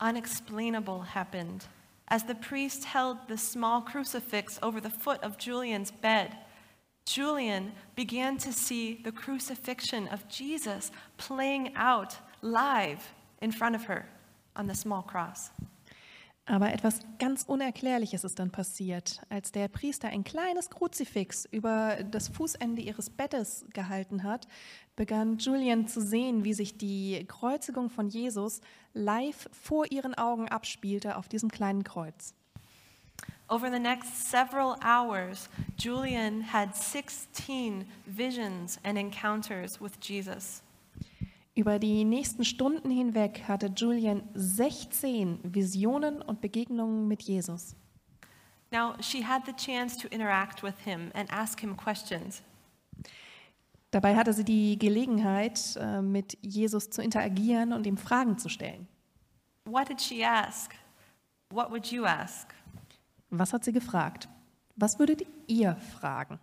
unexplainable 0.00 1.14
happened. 1.14 1.66
As 2.08 2.24
the 2.24 2.34
priest 2.34 2.84
held 2.84 3.18
the 3.26 3.36
small 3.36 3.82
crucifix 3.82 4.62
over 4.62 4.80
the 4.80 4.90
foot 4.90 5.20
of 5.24 5.38
Julian's 5.38 5.90
bed, 5.90 6.36
Julian 7.04 7.72
began 7.96 8.38
to 8.38 8.52
see 8.52 9.00
the 9.02 9.10
crucifixion 9.10 10.06
of 10.08 10.28
Jesus 10.28 10.92
playing 11.16 11.74
out 11.74 12.18
live 12.42 13.12
in 13.40 13.50
front 13.50 13.74
of 13.74 13.86
her 13.86 14.06
on 14.58 14.68
the 14.68 14.74
small 14.74 15.02
cross. 15.02 15.52
Aber 16.48 16.72
etwas 16.72 17.00
ganz 17.18 17.42
Unerklärliches 17.42 18.22
ist 18.22 18.38
dann 18.38 18.52
passiert. 18.52 19.20
Als 19.28 19.50
der 19.50 19.66
Priester 19.66 20.08
ein 20.08 20.22
kleines 20.22 20.70
Kruzifix 20.70 21.44
über 21.50 21.98
das 22.08 22.28
Fußende 22.28 22.80
ihres 22.80 23.10
Bettes 23.10 23.66
gehalten 23.72 24.22
hat, 24.22 24.46
begann 24.94 25.38
Julian 25.38 25.88
zu 25.88 26.00
sehen, 26.00 26.44
wie 26.44 26.54
sich 26.54 26.78
die 26.78 27.24
Kreuzigung 27.26 27.90
von 27.90 28.08
Jesus 28.08 28.60
live 28.94 29.48
vor 29.50 29.90
ihren 29.90 30.14
Augen 30.14 30.48
abspielte 30.48 31.16
auf 31.16 31.28
diesem 31.28 31.50
kleinen 31.50 31.82
Kreuz. 31.82 32.32
Over 33.48 33.70
the 33.70 33.80
next 33.80 34.30
several 34.30 34.76
hours, 34.82 35.48
Julian 35.78 36.42
had 36.52 36.74
16 36.76 37.86
visions 38.06 38.78
and 38.84 38.96
encounters 38.98 39.80
with 39.80 39.98
Jesus. 40.00 40.62
Über 41.56 41.78
die 41.78 42.04
nächsten 42.04 42.44
Stunden 42.44 42.90
hinweg 42.90 43.44
hatte 43.48 43.72
Julian 43.74 44.22
16 44.34 45.40
Visionen 45.42 46.20
und 46.20 46.42
Begegnungen 46.42 47.08
mit 47.08 47.22
Jesus. 47.22 47.74
Now, 48.70 48.94
she 49.00 49.24
had 49.24 49.46
the 49.46 49.54
chance 49.54 49.96
to 49.96 50.06
interact 50.08 50.62
with 50.62 50.74
him 50.84 51.10
and 51.14 51.32
ask 51.32 51.58
him 51.60 51.74
questions. 51.74 52.42
Dabei 53.90 54.16
hatte 54.16 54.34
sie 54.34 54.44
die 54.44 54.78
Gelegenheit, 54.78 55.76
äh, 55.76 56.02
mit 56.02 56.36
Jesus 56.42 56.90
zu 56.90 57.00
interagieren 57.00 57.72
und 57.72 57.86
ihm 57.86 57.96
Fragen 57.96 58.36
zu 58.36 58.50
stellen. 58.50 58.86
What 59.64 59.88
did 59.88 59.98
she 59.98 60.22
ask? 60.22 60.74
What 61.48 61.70
would 61.70 61.86
you 61.86 62.04
ask? 62.04 62.52
Was 63.30 63.54
hat 63.54 63.64
sie 63.64 63.72
gefragt? 63.72 64.28
Was 64.74 64.98
würdet 64.98 65.22
ihr 65.46 65.76
fragen? 65.98 66.38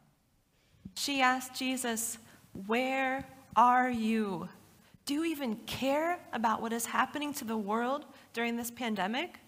She 0.98 1.22
asked 1.22 1.60
Jesus, 1.60 2.18
Where 2.54 3.24
are 3.54 3.92
you? 3.92 4.48
Do 5.06 5.14
you 5.16 5.26
even 5.26 5.58
care 5.66 6.20
about 6.32 6.62
what 6.62 6.72
is 6.72 6.86
happening 6.86 7.34
to 7.34 7.46
the 7.46 7.58
world 7.58 8.06
during 8.34 8.58
this 8.58 8.72
pandemic? 8.72 9.40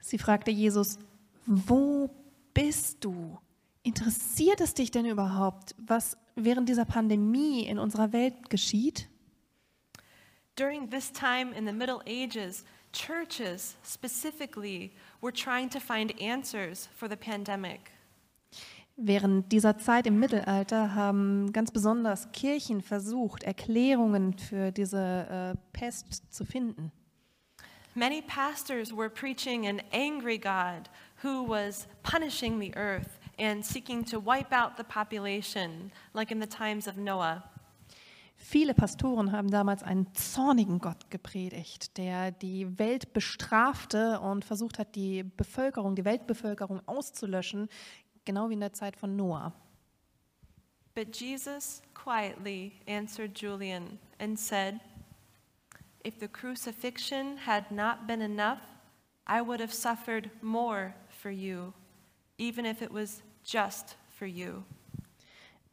Sie 0.00 0.18
fragte 0.18 0.52
Jesus, 0.52 0.98
wo 1.46 2.10
bist 2.54 3.04
du? 3.04 3.38
Interessiert 3.82 4.60
es 4.60 4.74
dich 4.74 4.92
denn 4.92 5.06
überhaupt, 5.06 5.74
was 5.78 6.16
während 6.36 6.68
dieser 6.68 6.84
Pandemie 6.84 7.66
in 7.66 7.78
unserer 7.78 8.12
Welt 8.12 8.50
geschieht? 8.50 9.08
During 10.54 10.90
this 10.90 11.10
time 11.10 11.52
in 11.52 11.66
the 11.66 11.72
Middle 11.72 12.00
Ages, 12.06 12.64
churches 12.92 13.76
specifically 13.82 14.92
were 15.20 15.32
trying 15.32 15.68
to 15.70 15.80
find 15.80 16.12
answers 16.20 16.88
for 16.94 17.08
the 17.08 17.16
pandemic. 17.16 17.90
Während 19.04 19.50
dieser 19.50 19.78
Zeit 19.78 20.06
im 20.06 20.20
Mittelalter 20.20 20.94
haben 20.94 21.52
ganz 21.52 21.72
besonders 21.72 22.30
Kirchen 22.30 22.82
versucht, 22.82 23.42
Erklärungen 23.42 24.38
für 24.38 24.70
diese 24.70 25.56
äh, 25.56 25.76
Pest 25.76 26.32
zu 26.32 26.44
finden. 26.44 26.92
Many 27.96 28.22
pastors 28.22 28.96
were 28.96 29.10
preaching 29.10 29.66
an 29.66 29.82
angry 29.92 30.38
God 30.38 30.88
who 31.20 31.48
was 31.48 31.88
punishing 32.04 32.60
the 32.60 32.72
earth 32.76 33.18
and 33.40 33.64
seeking 33.64 34.04
to 34.04 34.24
wipe 34.24 34.52
out 34.52 34.76
the 34.76 34.84
population, 34.84 35.90
like 36.14 36.30
in 36.30 36.40
the 36.40 36.46
times 36.46 36.86
of 36.86 36.96
Noah. 36.96 37.42
Viele 38.44 38.74
Pastoren 38.74 39.30
haben 39.30 39.52
damals 39.52 39.84
einen 39.84 40.12
zornigen 40.14 40.80
Gott 40.80 41.10
gepredigt, 41.10 41.96
der 41.96 42.32
die 42.32 42.76
Welt 42.76 43.12
bestrafte 43.12 44.18
und 44.18 44.44
versucht 44.44 44.80
hat, 44.80 44.96
die 44.96 45.22
Bevölkerung, 45.22 45.94
die 45.94 46.04
Weltbevölkerung 46.04 46.80
auszulöschen, 46.86 47.68
genau 48.24 48.48
wie 48.48 48.54
in 48.54 48.60
der 48.60 48.72
Zeit 48.72 48.96
von 48.96 49.16
Noah. 49.16 49.52
But 50.94 51.16
Jesus 51.16 51.82
quietly 51.94 52.80
answered 52.86 53.34
Julian 53.34 53.98
and 54.18 54.38
said, 54.38 54.80
If 56.04 56.18
the 56.18 56.28
crucifixion 56.28 57.38
had 57.46 57.70
not 57.70 58.06
been 58.06 58.20
enough, 58.20 58.60
I 59.26 59.40
would 59.40 59.60
have 59.60 59.72
suffered 59.72 60.30
more 60.42 60.94
for 61.08 61.30
you, 61.30 61.72
even 62.38 62.66
if 62.66 62.82
it 62.82 62.92
was 62.92 63.22
just 63.44 63.96
for 64.10 64.26
you. 64.26 64.64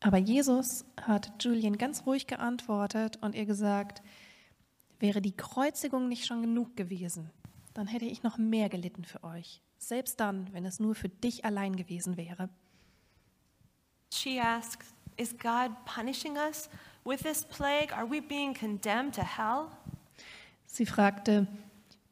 Aber 0.01 0.17
Jesus 0.17 0.85
hat 1.01 1.31
Julian 1.39 1.77
ganz 1.77 2.05
ruhig 2.05 2.27
geantwortet 2.27 3.17
und 3.21 3.35
ihr 3.35 3.45
gesagt, 3.45 4.01
wäre 4.99 5.21
die 5.21 5.35
Kreuzigung 5.35 6.07
nicht 6.07 6.25
schon 6.25 6.41
genug 6.41 6.77
gewesen, 6.77 7.31
dann 7.73 7.87
hätte 7.87 8.05
ich 8.05 8.23
noch 8.23 8.37
mehr 8.37 8.69
gelitten 8.69 9.03
für 9.03 9.23
euch, 9.23 9.61
selbst 9.79 10.19
dann, 10.19 10.51
wenn 10.53 10.65
es 10.65 10.79
nur 10.79 10.93
für 10.93 11.09
dich 11.09 11.45
allein 11.45 11.75
gewesen 11.75 12.17
wäre. 12.17 12.50
She 14.13 14.39
asks, 14.39 14.93
Is 15.17 15.36
God 15.38 15.71
punishing 15.86 16.38
us 16.38 16.69
with 17.03 17.21
this 17.21 17.43
plague? 17.43 17.93
Are 17.93 18.09
we 18.09 18.21
being 18.21 18.53
condemned 18.53 19.15
to 19.15 19.24
hell? 19.24 19.67
Sie 20.65 20.86
fragte, 20.86 21.48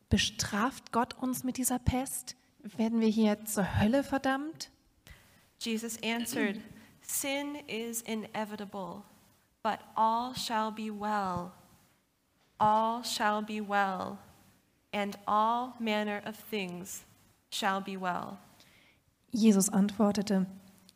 bestraft 0.09 0.91
Gott 0.91 1.13
uns 1.15 1.43
mit 1.43 1.57
dieser 1.57 1.79
Pest? 1.79 2.35
Werden 2.63 2.99
wir 2.99 3.07
hier 3.07 3.45
zur 3.45 3.79
Hölle 3.79 4.03
verdammt? 4.03 4.71
Jesus 5.59 5.97
answered, 6.03 6.59
Sin 7.01 7.55
is 7.67 8.01
inevitable, 8.01 9.03
but 9.63 9.79
all 9.95 10.35
shall 10.35 10.71
be 10.71 10.91
well. 10.91 11.51
All 12.59 13.03
shall 13.03 13.41
be 13.41 13.61
well, 13.61 14.17
and 14.91 15.17
all 15.25 15.73
manner 15.79 16.21
of 16.25 16.35
things 16.49 17.06
shall 17.57 17.81
be 17.81 17.99
well. 17.99 18.37
Jesus 19.31 19.69
antwortete, 19.69 20.45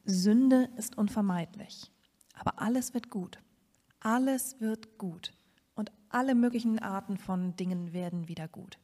Sünde 0.06 0.70
ist 0.77 0.98
unvermeidlich, 0.98 1.91
aber 2.39 2.62
alles 2.62 2.94
wird 2.94 3.10
gut. 3.10 3.39
Alles 4.00 4.60
wird 4.60 4.98
gut. 4.98 5.34
Und 5.75 5.91
alle 6.10 6.36
möglichen 6.36 6.80
Arten 6.80 7.18
von 7.18 7.56
Dingen 7.56 7.94
werden 7.94 8.27
wieder 8.27 8.48
gut. 8.48 8.77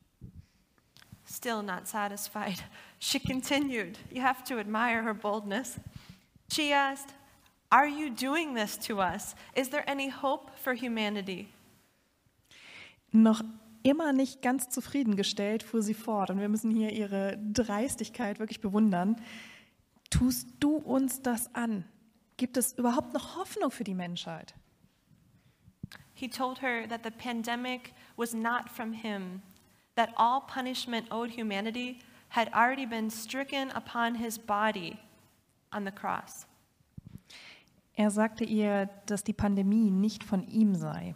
Still 1.25 1.61
not 1.61 1.87
satisfied, 1.87 2.63
she 2.99 3.19
continued. 3.19 3.97
You 4.11 4.21
have 4.21 4.43
to 4.45 4.59
admire 4.59 5.03
her 5.03 5.13
boldness. 5.13 5.79
She 6.51 6.71
asked, 6.71 7.13
Are 7.69 7.87
you 7.87 8.09
doing 8.09 8.55
this 8.55 8.77
to 8.87 9.01
us? 9.01 9.35
Is 9.53 9.69
there 9.69 9.83
any 9.89 10.09
hope 10.09 10.51
for 10.55 10.73
humanity? 10.73 11.49
Noch 13.11 13.41
immer 13.89 14.13
nicht 14.13 14.41
ganz 14.41 14.69
zufriedengestellt, 14.69 15.63
fuhr 15.63 15.81
sie 15.81 15.93
fort. 15.93 16.29
Und 16.29 16.39
wir 16.39 16.49
müssen 16.49 16.71
hier 16.71 16.91
ihre 16.91 17.37
Dreistigkeit 17.53 18.39
wirklich 18.39 18.61
bewundern. 18.61 19.15
Tust 20.09 20.49
du 20.59 20.77
uns 20.77 21.21
das 21.21 21.53
an? 21.55 21.85
Gibt 22.37 22.57
es 22.57 22.73
überhaupt 22.73 23.13
noch 23.13 23.35
Hoffnung 23.35 23.71
für 23.71 23.83
die 23.83 23.95
Menschheit? 23.95 24.53
He 26.13 26.27
told 26.27 26.61
her 26.61 26.87
that 26.87 27.01
the 27.03 27.11
pandemic 27.11 27.93
was 28.15 28.33
not 28.33 28.69
from 28.69 28.91
him, 28.91 29.41
that 29.95 30.09
all 30.15 30.41
punishment 30.41 31.11
owed 31.11 31.29
humanity 31.29 31.99
had 32.29 32.51
already 32.53 32.85
been 32.85 33.09
stricken 33.09 33.71
upon 33.71 34.15
his 34.15 34.37
body 34.37 34.97
on 35.71 35.85
the 35.85 35.91
cross. 35.91 36.47
Er 37.93 38.11
sagte 38.11 38.43
ihr, 38.43 38.89
dass 39.07 39.23
die 39.23 39.33
Pandemie 39.33 39.89
nicht 39.91 40.23
von 40.23 40.47
ihm 40.47 40.75
sei 40.75 41.15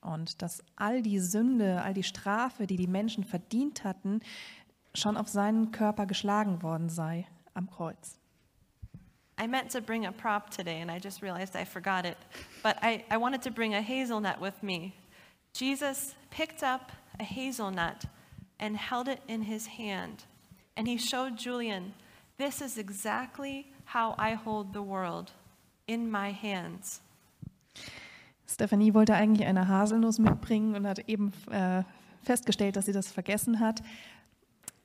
und 0.00 0.42
dass 0.42 0.62
all 0.76 1.02
die 1.02 1.18
Sünde, 1.18 1.82
all 1.82 1.94
die 1.94 2.02
Strafe, 2.02 2.66
die 2.66 2.76
die 2.76 2.86
Menschen 2.86 3.24
verdient 3.24 3.84
hatten, 3.84 4.20
schon 4.94 5.16
auf 5.16 5.28
seinen 5.28 5.70
Körper 5.72 6.06
geschlagen 6.06 6.62
worden 6.62 6.88
sei 6.88 7.26
am 7.54 7.70
Kreuz. 7.70 8.16
I 9.38 9.46
meant 9.46 9.70
to 9.72 9.80
bring 9.80 10.04
a 10.06 10.12
prop 10.12 10.50
today 10.50 10.82
and 10.82 10.90
I 10.90 10.98
just 10.98 11.22
realized 11.22 11.56
I 11.56 11.64
forgot 11.64 12.04
it. 12.04 12.18
But 12.62 12.76
I, 12.82 13.04
I 13.10 13.16
wanted 13.16 13.42
to 13.42 13.50
bring 13.50 13.74
a 13.74 13.80
hazelnut 13.80 14.38
with 14.38 14.62
me. 14.62 14.92
Jesus 15.54 16.14
picked 16.30 16.62
up 16.62 16.92
a 17.18 17.24
hazelnut 17.24 18.04
and 18.58 18.76
held 18.76 19.08
it 19.08 19.20
in 19.28 19.42
his 19.42 19.66
hand. 19.66 20.24
And 20.76 20.86
he 20.86 20.98
showed 20.98 21.38
Julian, 21.38 21.94
This 22.36 22.60
is 22.60 22.76
exactly 22.76 23.72
how 23.86 24.14
I 24.18 24.34
hold 24.34 24.74
the 24.74 24.82
world 24.82 25.32
in 25.86 26.10
my 26.10 26.32
hands. 26.32 27.00
Stephanie 28.50 28.94
wollte 28.94 29.14
eigentlich 29.14 29.46
eine 29.46 29.68
Haselnuss 29.68 30.18
mitbringen 30.18 30.74
und 30.74 30.86
hat 30.86 31.08
eben 31.08 31.32
äh, 31.50 31.84
festgestellt, 32.22 32.76
dass 32.76 32.86
sie 32.86 32.92
das 32.92 33.12
vergessen 33.12 33.60
hat. 33.60 33.82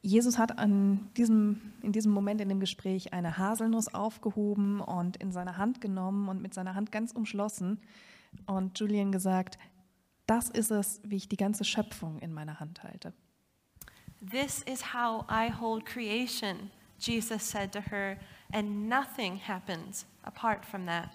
Jesus 0.01 0.37
hat 0.37 0.59
an 0.59 1.09
diesem, 1.17 1.73
in 1.81 1.91
diesem 1.91 2.11
Moment 2.11 2.39
in 2.39 2.49
dem 2.49 2.59
Gespräch 2.59 3.11
eine 3.11 3.39
Haselnuss 3.39 3.91
aufgehoben 3.91 4.79
und 4.79 5.17
in 5.17 5.31
seine 5.31 5.57
Hand 5.57 5.81
genommen 5.81 6.29
und 6.29 6.43
mit 6.43 6.53
seiner 6.53 6.75
Hand 6.75 6.91
ganz 6.91 7.11
umschlossen 7.11 7.79
und 8.45 8.77
Julian 8.79 9.11
gesagt, 9.11 9.57
das 10.27 10.49
ist 10.49 10.71
es, 10.71 11.01
wie 11.03 11.15
ich 11.15 11.27
die 11.27 11.37
ganze 11.37 11.63
Schöpfung 11.63 12.19
in 12.19 12.33
meiner 12.33 12.59
Hand 12.59 12.83
halte. 12.83 13.13
This 14.19 14.61
is 14.63 14.93
how 14.93 15.25
I 15.29 15.51
hold 15.51 15.85
creation, 15.85 16.71
Jesus 16.99 17.47
said 17.49 17.71
to 17.73 17.79
her, 17.79 18.17
and 18.53 18.87
nothing 18.87 19.39
happens 19.39 20.05
apart 20.23 20.65
from 20.65 20.85
that. 20.85 21.09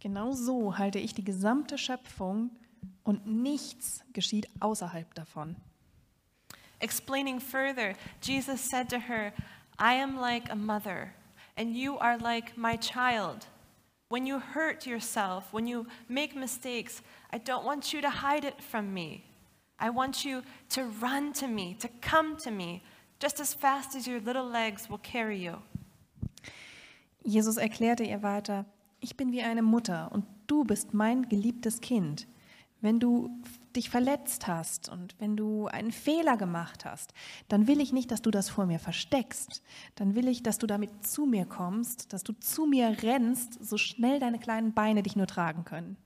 Genau 0.00 0.32
so 0.32 0.78
halte 0.78 0.98
ich 0.98 1.14
die 1.14 1.24
gesamte 1.24 1.76
Schöpfung 1.76 2.50
und 3.02 3.26
nichts 3.26 4.04
geschieht 4.12 4.48
außerhalb 4.60 5.12
davon. 5.14 5.56
Explaining 6.80 7.40
further, 7.40 7.94
Jesus 8.22 8.68
said 8.68 8.88
to 8.88 8.98
her, 8.98 9.32
I 9.78 9.94
am 9.94 10.20
like 10.20 10.50
a 10.50 10.54
mother, 10.54 11.12
and 11.56 11.74
you 11.74 11.98
are 11.98 12.16
like 12.18 12.56
my 12.56 12.76
child. 12.76 13.46
When 14.10 14.26
you 14.26 14.38
hurt 14.38 14.86
yourself, 14.86 15.52
when 15.52 15.66
you 15.66 15.86
make 16.08 16.36
mistakes, 16.36 17.02
I 17.32 17.38
don't 17.38 17.64
want 17.64 17.92
you 17.92 18.00
to 18.00 18.08
hide 18.08 18.44
it 18.44 18.62
from 18.62 18.94
me. 18.94 19.24
I 19.80 19.90
want 19.90 20.24
you 20.24 20.42
to 20.70 20.84
run 21.00 21.32
to 21.34 21.48
me, 21.48 21.74
to 21.80 21.88
come 22.00 22.36
to 22.38 22.50
me, 22.50 22.82
just 23.18 23.40
as 23.40 23.54
fast 23.54 23.96
as 23.96 24.06
your 24.06 24.20
little 24.20 24.48
legs 24.48 24.88
will 24.88 24.98
carry 24.98 25.38
you. 25.38 25.60
Jesus 27.24 27.58
erklärte 27.58 28.04
ihr 28.04 28.22
weiter, 28.22 28.64
ich 29.00 29.16
bin 29.16 29.32
wie 29.32 29.42
eine 29.42 29.62
Mutter 29.62 30.10
und 30.12 30.24
du 30.46 30.64
bist 30.64 30.94
mein 30.94 31.28
geliebtes 31.28 31.80
Kind. 31.80 32.26
Wenn 32.80 33.00
du 33.00 33.30
dich 33.74 33.90
verletzt 33.90 34.46
hast 34.46 34.88
und 34.88 35.16
wenn 35.18 35.36
du 35.36 35.66
einen 35.66 35.90
Fehler 35.90 36.36
gemacht 36.36 36.84
hast, 36.84 37.12
dann 37.48 37.66
will 37.66 37.80
ich 37.80 37.92
nicht, 37.92 38.10
dass 38.10 38.22
du 38.22 38.30
das 38.30 38.48
vor 38.48 38.66
mir 38.66 38.78
versteckst. 38.78 39.62
Dann 39.96 40.14
will 40.14 40.28
ich, 40.28 40.44
dass 40.44 40.58
du 40.58 40.66
damit 40.66 41.04
zu 41.04 41.26
mir 41.26 41.44
kommst, 41.44 42.12
dass 42.12 42.22
du 42.22 42.32
zu 42.34 42.66
mir 42.66 43.02
rennst, 43.02 43.64
so 43.64 43.78
schnell 43.78 44.20
deine 44.20 44.38
kleinen 44.38 44.74
Beine 44.74 45.02
dich 45.02 45.16
nur 45.16 45.26
tragen 45.26 45.64
können. 45.64 45.96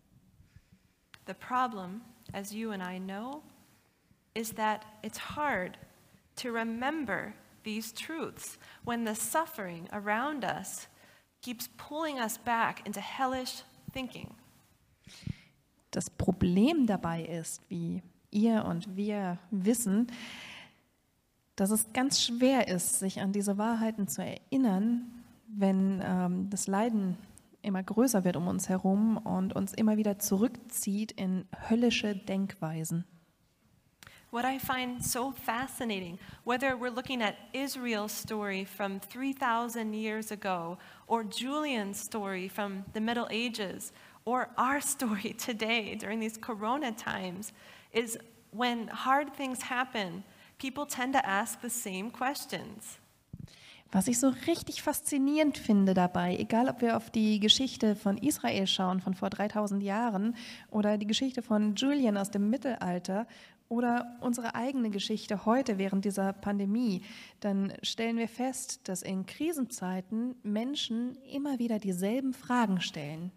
The 1.27 1.35
problem, 1.35 2.01
as 2.33 2.53
you 2.53 2.71
and 2.71 2.83
I 2.83 2.99
know, 2.99 3.43
is 4.35 4.55
that 4.55 4.87
it's 5.03 5.37
hard 5.37 5.79
to 6.37 6.49
remember 6.51 7.35
these 7.65 7.93
truths 7.93 8.59
when 8.85 9.07
the 9.07 9.15
suffering 9.15 9.89
around 9.93 10.45
us 10.45 10.89
keeps 11.43 11.69
pulling 11.77 12.19
us 12.19 12.39
back 12.39 12.83
into 12.87 13.01
hellish 13.01 13.65
thinking. 13.93 14.29
Das 15.91 16.09
Problem 16.09 16.87
dabei 16.87 17.23
ist, 17.25 17.61
wie 17.69 18.03
ihr 18.31 18.65
und 18.65 18.97
wir 18.97 19.39
wissen, 19.51 20.07
dass 21.57 21.71
es 21.71 21.93
ganz 21.93 22.23
schwer 22.23 22.69
ist, 22.69 22.99
sich 22.99 23.21
an 23.21 23.33
diese 23.33 23.59
Wahrheiten 23.59 24.09
zu 24.09 24.25
erinnern, 24.25 25.03
wenn 25.49 26.03
ähm, 26.03 26.49
das 26.49 26.67
Leiden 26.67 27.19
immer 27.61 27.83
größer 27.83 28.25
wird 28.25 28.37
um 28.37 28.49
uns 28.49 28.69
herum 28.69 29.19
und 29.19 29.55
uns 29.55 29.73
immer 29.73 29.97
wieder 29.97 30.19
zurückzieht 30.19 31.13
in 31.13 31.45
höllische 31.69 32.17
Denkweisen. 32.17 33.05
What 34.33 34.47
I 34.47 34.57
find 34.57 35.05
so 35.05 35.31
fascinating, 35.31 36.19
whether 36.45 36.75
we're 36.75 36.89
looking 36.89 37.21
at 37.21 37.37
Israel's 37.53 38.13
story 38.13 38.65
from 38.65 38.99
3,000 38.99 39.93
years 39.93 40.31
ago, 40.31 40.79
or 41.07 41.23
Julian's 41.23 42.01
story 42.01 42.49
from 42.49 42.87
the 42.95 43.01
Middle 43.01 43.29
Ages, 43.31 43.93
or 44.25 44.49
our 44.57 44.81
story 44.95 45.37
today 45.37 45.97
during 45.97 46.19
these 46.19 46.39
corona 46.39 46.93
times, 46.93 47.53
is 47.93 48.17
when 48.53 48.89
hard 48.89 49.35
things 49.35 49.61
happen 49.61 50.25
people 50.59 50.87
tend 50.87 51.13
to 51.13 51.27
ask 51.27 51.61
the 51.61 51.69
same 51.69 52.11
questions. 52.11 52.99
Was 53.95 54.09
ich 54.09 54.19
so 54.19 54.33
richtig 54.47 54.81
faszinierend 54.81 55.59
finde 55.59 55.93
dabei, 55.93 56.39
egal 56.39 56.71
ob 56.71 56.81
wir 56.81 56.97
auf 56.97 57.11
die 57.11 57.39
Geschichte 57.39 57.95
von 57.95 58.17
Israel 58.17 58.67
schauen, 58.67 59.01
von 59.01 59.13
vor 59.13 59.29
3000 59.29 59.83
Jahren, 59.83 60.35
oder 60.71 60.97
die 60.97 61.07
Geschichte 61.07 61.43
von 61.43 61.75
Julian 61.75 62.17
aus 62.17 62.31
dem 62.31 62.49
Mittelalter, 62.49 63.27
oder 63.73 64.19
unsere 64.21 64.55
eigene 64.55 64.91
Geschichte 64.91 65.47
heute 65.47 65.79
während 65.79 66.05
dieser 66.05 66.35
Pandemie, 66.35 67.03
dann 67.41 67.73
stellen 67.83 68.19
wir 68.19 68.29
fest, 68.29 68.87
dass 68.87 69.01
in 69.01 69.25
Krisenzeiten 69.25 70.35
Menschen 70.43 71.17
immer 71.33 71.59
wieder 71.59 71.79
dieselben 71.79 72.35
Fragen 72.35 72.83
stellen. 72.83 73.33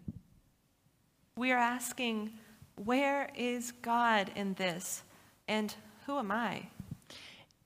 We 1.36 1.56
are 1.56 1.74
asking, 1.74 2.32
where 2.76 3.28
is 3.34 3.72
God 3.80 4.28
in 4.34 4.54
this? 4.54 5.02
And 5.48 5.74
who 6.06 6.18
am 6.18 6.30
I? 6.30 6.68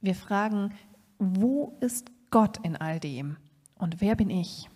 Wir 0.00 0.14
fragen, 0.14 0.72
wo 1.18 1.76
ist 1.80 2.09
Gott 2.30 2.64
in 2.64 2.76
all 2.76 3.00
dem? 3.00 3.37
Und 3.78 4.00
wer 4.00 4.14
bin 4.14 4.30
ich? 4.30 4.70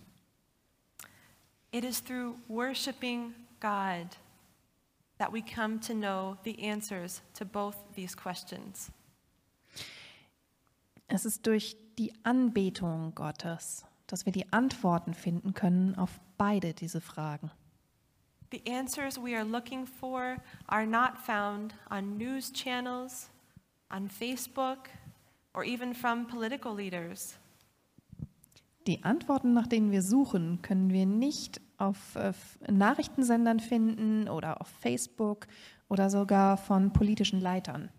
It 1.70 1.84
is 1.84 2.02
through 2.02 2.34
worshiping 2.48 3.34
God 3.60 4.18
that 5.18 5.32
we 5.32 5.42
come 5.42 5.80
to 5.80 5.92
know 5.94 6.36
the 6.44 6.58
answers 6.62 7.22
to 7.34 7.44
both 7.44 7.76
these 7.94 8.16
questions. 8.16 8.90
Es 11.08 11.24
ist 11.24 11.46
durch 11.46 11.76
die 11.98 12.12
Anbetung 12.24 13.14
Gottes, 13.14 13.84
dass 14.06 14.26
wir 14.26 14.32
die 14.32 14.52
Antworten 14.52 15.14
finden 15.14 15.54
können 15.54 15.96
auf 15.96 16.20
beide 16.38 16.74
diese 16.74 17.00
Fragen. 17.00 17.50
The 18.50 18.62
answers 18.70 19.18
we 19.18 19.34
are 19.34 19.44
looking 19.44 19.86
for 19.86 20.36
are 20.66 20.86
not 20.86 21.18
found 21.18 21.74
on 21.90 22.16
news 22.16 22.52
channels, 22.52 23.30
on 23.90 24.08
Facebook, 24.08 24.88
or 25.54 25.64
even 25.64 25.94
from 25.94 26.26
political 26.26 26.74
leaders. 26.74 27.38
Die 28.86 29.02
Antworten, 29.02 29.54
nach 29.54 29.66
denen 29.66 29.90
wir 29.90 30.02
suchen, 30.02 30.60
können 30.62 30.90
wir 30.90 31.06
nicht 31.06 31.60
auf 31.78 32.16
äh, 32.16 32.32
Nachrichtensendern 32.70 33.60
finden 33.60 34.28
oder 34.28 34.60
auf 34.60 34.68
Facebook 34.80 35.46
oder 35.88 36.10
sogar 36.10 36.56
von 36.56 36.92
politischen 36.92 37.40
Leitern. 37.40 37.90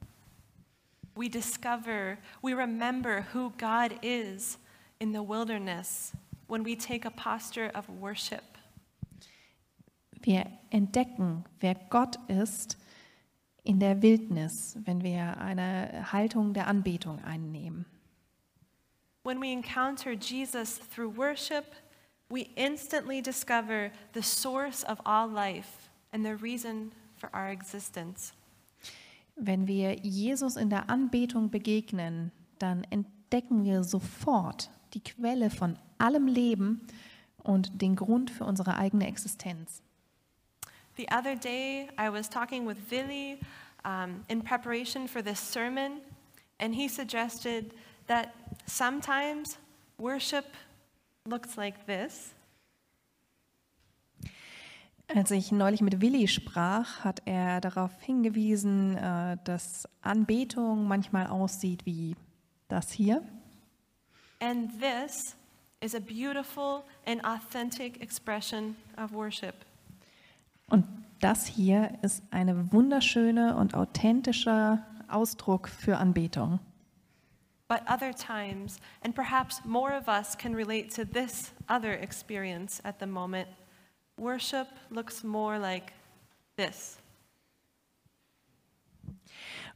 We 1.16 1.30
discover, 1.30 2.18
we 2.42 2.54
remember 2.56 3.24
who 3.34 3.52
God 3.58 3.94
is 4.04 4.58
in 5.00 5.14
the 5.14 5.22
wilderness 5.22 6.12
when 6.48 6.66
we 6.66 6.76
take 6.76 7.06
a 7.06 7.12
posture 7.12 7.72
of 7.74 7.88
worship. 8.02 8.44
Wir 10.22 10.46
entdecken, 10.72 11.46
wer 11.60 11.76
Gott 11.90 12.18
ist 12.28 12.78
in 13.64 13.80
der 13.80 14.02
Wildnis, 14.02 14.78
wenn 14.86 15.04
wir 15.04 15.38
eine 15.38 16.12
Haltung 16.12 16.54
der 16.54 16.68
Anbetung 16.68 17.24
einnehmen. 17.24 17.86
When 19.24 19.42
we 19.42 19.52
encounter 19.52 20.12
Jesus 20.12 20.80
through 20.94 21.16
worship, 21.18 21.66
we 22.30 22.50
instantly 22.56 23.22
discover 23.22 23.92
the 24.14 24.24
source 24.24 24.84
of 24.84 25.00
all 25.06 25.28
life 25.28 25.90
and 26.12 26.26
the 26.26 26.36
reason 26.36 26.92
for 27.18 27.30
our 27.34 27.50
existence. 27.50 28.34
Wenn 29.36 29.68
wir 29.68 29.96
Jesus 30.02 30.56
in 30.56 30.70
der 30.70 30.90
Anbetung 30.90 31.50
begegnen, 31.50 32.32
dann 32.58 32.86
entdecken 32.90 33.66
wir 33.66 33.84
sofort 33.84 34.70
die 34.94 35.02
Quelle 35.02 35.50
von 35.50 35.78
allem 35.98 36.28
Leben 36.28 36.88
und 37.44 37.82
den 37.82 37.96
Grund 37.96 38.32
für 38.32 38.46
unsere 38.46 38.78
eigene 38.78 39.08
Existenz. 39.08 39.82
The 40.98 41.08
other 41.12 41.36
day, 41.36 41.90
I 41.98 42.10
was 42.10 42.30
talking 42.30 42.66
with 42.66 42.78
Vili 42.90 43.40
um, 43.84 44.24
in 44.30 44.42
preparation 44.42 45.08
for 45.08 45.22
this 45.22 45.40
sermon, 45.40 46.00
and 46.60 46.74
he 46.74 46.88
suggested 46.88 47.74
that 48.08 48.34
sometimes 48.66 49.58
worship 49.98 50.46
looks 51.28 51.56
like 51.58 51.86
this. 51.86 52.34
Als 55.08 55.30
ich 55.32 55.52
neulich 55.52 55.82
mit 55.82 56.02
Willi 56.02 56.28
sprach, 56.28 57.04
hat 57.04 57.22
er 57.26 57.62
darauf 57.62 57.92
hingewiesen, 58.02 58.98
äh, 58.98 59.38
dass 59.44 59.88
Anbetung 60.02 60.88
manchmal 60.88 61.28
aussieht 61.28 61.86
wie 61.86 62.16
das 62.68 62.92
hier. 62.92 63.22
And 64.40 64.72
this 64.80 65.36
is 65.82 65.94
a 65.94 66.00
beautiful 66.00 66.84
and 67.06 67.24
authentic 67.24 68.02
expression 68.02 68.76
of 68.98 69.14
worship. 69.14 69.54
Und 70.70 70.86
das 71.20 71.46
hier 71.46 71.92
ist 72.02 72.24
eine 72.32 72.72
wunderschöne 72.72 73.56
und 73.56 73.76
authentischer 73.76 74.84
Ausdruck 75.08 75.70
für 75.70 75.98
Anbetung. 75.98 76.60
But 77.68 77.82
other 77.88 78.14
times, 78.14 78.80
and 79.02 79.16
perhaps 79.16 79.62
more 79.66 79.92
of 79.92 80.08
us 80.08 80.36
can 80.36 80.56
relate 80.56 80.92
to 80.96 81.06
this 81.06 81.52
other 81.68 81.94
experience 81.94 82.80
at 82.84 83.00
the 83.00 83.08
moment, 83.08 83.48
worship 84.18 84.68
looks 84.92 85.24
more 85.24 85.58
like 85.58 85.94
this. 86.58 87.00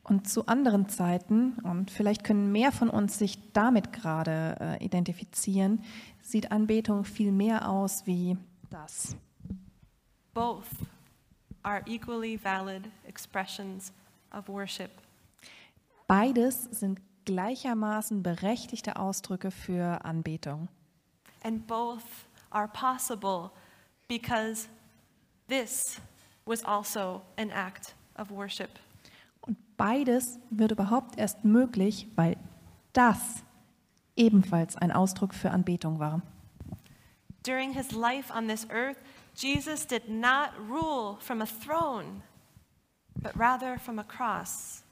Und 0.03 0.27
zu 0.27 0.45
anderen 0.45 0.89
Zeiten, 0.89 1.53
und 1.63 1.91
vielleicht 1.91 2.23
können 2.23 2.51
mehr 2.51 2.71
von 2.71 2.89
uns 2.89 3.19
sich 3.19 3.51
damit 3.53 3.91
gerade 3.93 4.55
äh, 4.59 4.83
identifizieren, 4.83 5.83
sieht 6.21 6.51
Anbetung 6.51 7.05
viel 7.05 7.31
mehr 7.31 7.69
aus 7.69 8.05
wie 8.05 8.37
das. 8.69 9.15
Both 10.33 10.69
are 11.63 11.83
equally 11.85 12.39
valid 12.43 12.89
expressions 13.07 13.91
of 14.31 14.47
worship. 14.47 14.91
Beides 16.07 16.63
sind 16.71 16.99
gleichermaßen 17.29 18.23
berechtigte 18.23 18.95
Ausdrücke 18.95 19.51
für 19.51 20.03
Anbetung. 20.03 20.67
And 21.43 21.67
both 21.67 22.01
are 22.49 22.67
possible 22.67 23.51
because 24.07 24.67
this 25.47 26.01
was 26.45 26.65
also 26.65 27.21
an 27.37 27.51
act 27.51 27.93
of 28.17 28.31
worship. 28.31 28.79
Und 29.41 29.57
beides 29.77 30.39
wird 30.49 30.71
überhaupt 30.71 31.19
erst 31.19 31.45
möglich, 31.45 32.07
weil 32.15 32.35
das 32.93 33.43
ebenfalls 34.15 34.75
ein 34.75 34.91
Ausdruck 34.91 35.35
für 35.35 35.51
Anbetung 35.51 35.99
war. 35.99 36.23
During 37.43 37.73
his 37.73 37.91
life 37.91 38.33
on 38.35 38.47
this 38.47 38.67
earth, 38.71 38.97
Jesus 39.35 39.85
did 39.85 40.09
not 40.09 40.49
rule 40.67 41.17
from 41.19 41.43
a 41.43 41.45
throne, 41.45 42.23
but 43.21 43.37
rather 43.37 43.77
from 43.77 43.99
a 43.99 44.03
cross. 44.03 44.83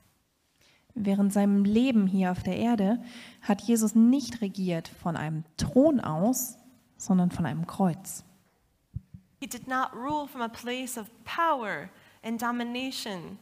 Während 1.00 1.32
seinem 1.32 1.64
Leben 1.64 2.08
hier 2.08 2.32
auf 2.32 2.42
der 2.42 2.58
Erde 2.58 3.00
hat 3.42 3.62
Jesus 3.62 3.94
nicht 3.94 4.42
regiert 4.42 4.88
von 4.88 5.16
einem 5.16 5.44
Thron 5.58 6.00
aus, 6.00 6.58
sondern 6.98 7.30
von 7.30 7.46
einem 7.46 7.68
Kreuz. 7.68 8.24
He 9.40 9.48
did 9.48 9.68
not 9.68 9.94
rule 9.94 10.28
from 10.28 10.42
a 10.42 10.48
place 10.48 10.98
of 10.98 11.10
power 11.24 11.90
and 12.24 12.42
domination, 12.42 13.38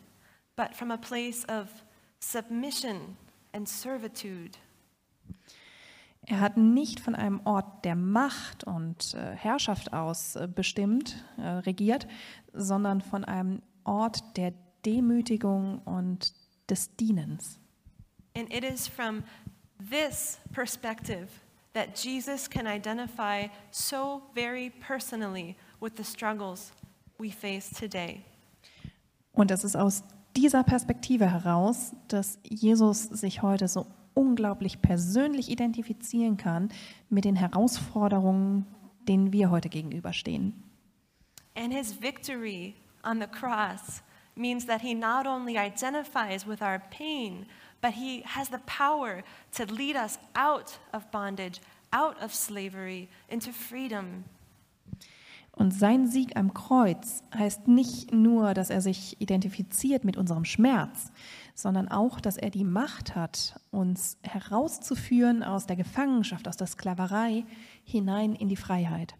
but 0.57 0.75
from 0.75 0.91
a 0.91 0.97
place 0.97 1.45
of 1.47 1.69
submission 2.19 3.15
and 3.53 3.67
servitude. 3.69 4.57
Er 6.27 6.41
hat 6.41 6.57
nicht 6.57 6.99
von 6.99 7.15
einem 7.15 7.39
Ort 7.45 7.85
der 7.85 7.95
Macht 7.95 8.63
und 8.63 9.13
äh, 9.13 9.35
Herrschaft 9.35 9.93
aus 9.93 10.35
äh, 10.35 10.47
bestimmt, 10.53 11.23
äh, 11.37 11.47
regiert, 11.47 12.07
sondern 12.51 13.01
von 13.01 13.23
einem 13.23 13.61
Ort 13.83 14.35
der 14.35 14.53
Demütigung 14.85 15.79
und 15.79 16.33
des 16.69 16.89
Dienens. 16.97 17.59
And 18.35 18.51
it 18.51 18.63
is 18.63 18.87
from 18.87 19.23
this 19.79 20.39
perspective 20.53 21.29
that 21.73 21.95
Jesus 21.95 22.49
can 22.49 22.67
identify 22.67 23.47
so 23.71 24.23
very 24.33 24.71
personally 24.85 25.55
with 25.79 25.95
the 25.97 26.03
struggles 26.03 26.71
we 27.17 27.29
face 27.29 27.69
today. 27.69 28.23
Und 29.33 29.51
es 29.51 29.63
ist 29.63 29.75
aus 29.75 30.03
dieser 30.35 30.63
Perspektive 30.63 31.29
heraus, 31.29 31.93
dass 32.07 32.39
Jesus 32.43 33.03
sich 33.03 33.41
heute 33.41 33.67
so 33.67 33.87
unglaublich 34.13 34.81
persönlich 34.81 35.49
identifizieren 35.49 36.37
kann 36.37 36.69
mit 37.09 37.25
den 37.25 37.35
Herausforderungen, 37.35 38.65
denen 39.07 39.33
wir 39.33 39.51
heute 39.51 39.69
gegenüberstehen. 39.69 40.53
And 41.55 41.73
his 41.73 42.01
victory 42.01 42.75
on 43.03 43.19
the 43.19 43.27
cross 43.27 44.01
means 44.35 44.65
that 44.65 44.81
he 44.81 44.93
not 44.93 45.25
only 45.25 45.57
identifies 45.57 46.45
with 46.45 46.61
our 46.61 46.81
pain, 46.91 47.45
but 47.81 47.93
he 47.93 48.23
has 48.25 48.49
the 48.49 48.59
power 48.65 49.23
to 49.53 49.65
lead 49.65 49.95
us 49.95 50.17
out 50.35 50.77
of 50.93 51.09
bondage, 51.11 51.61
out 51.91 52.21
of 52.21 52.33
slavery, 52.33 53.07
into 53.29 53.51
freedom. 53.51 54.25
Und 55.57 55.71
sein 55.71 56.07
Sieg 56.07 56.35
am 56.35 56.53
Kreuz 56.53 57.23
heißt 57.33 57.69
nicht 57.69 58.13
nur, 58.13 58.53
dass 58.53 58.69
er 58.69 58.81
sich 58.81 59.21
identifiziert 59.21 60.03
mit 60.03 60.17
unserem 60.17 60.43
Schmerz, 60.43 61.13
sondern 61.53 61.87
auch, 61.87 62.19
dass 62.19 62.35
er 62.35 62.49
die 62.49 62.65
Macht 62.65 63.15
hat, 63.15 63.57
uns 63.71 64.17
herauszuführen 64.21 65.43
aus 65.43 65.65
der 65.65 65.77
Gefangenschaft, 65.77 66.49
aus 66.49 66.57
der 66.57 66.67
Sklaverei 66.67 67.45
hinein 67.85 68.35
in 68.35 68.49
die 68.49 68.57
Freiheit. 68.57 69.15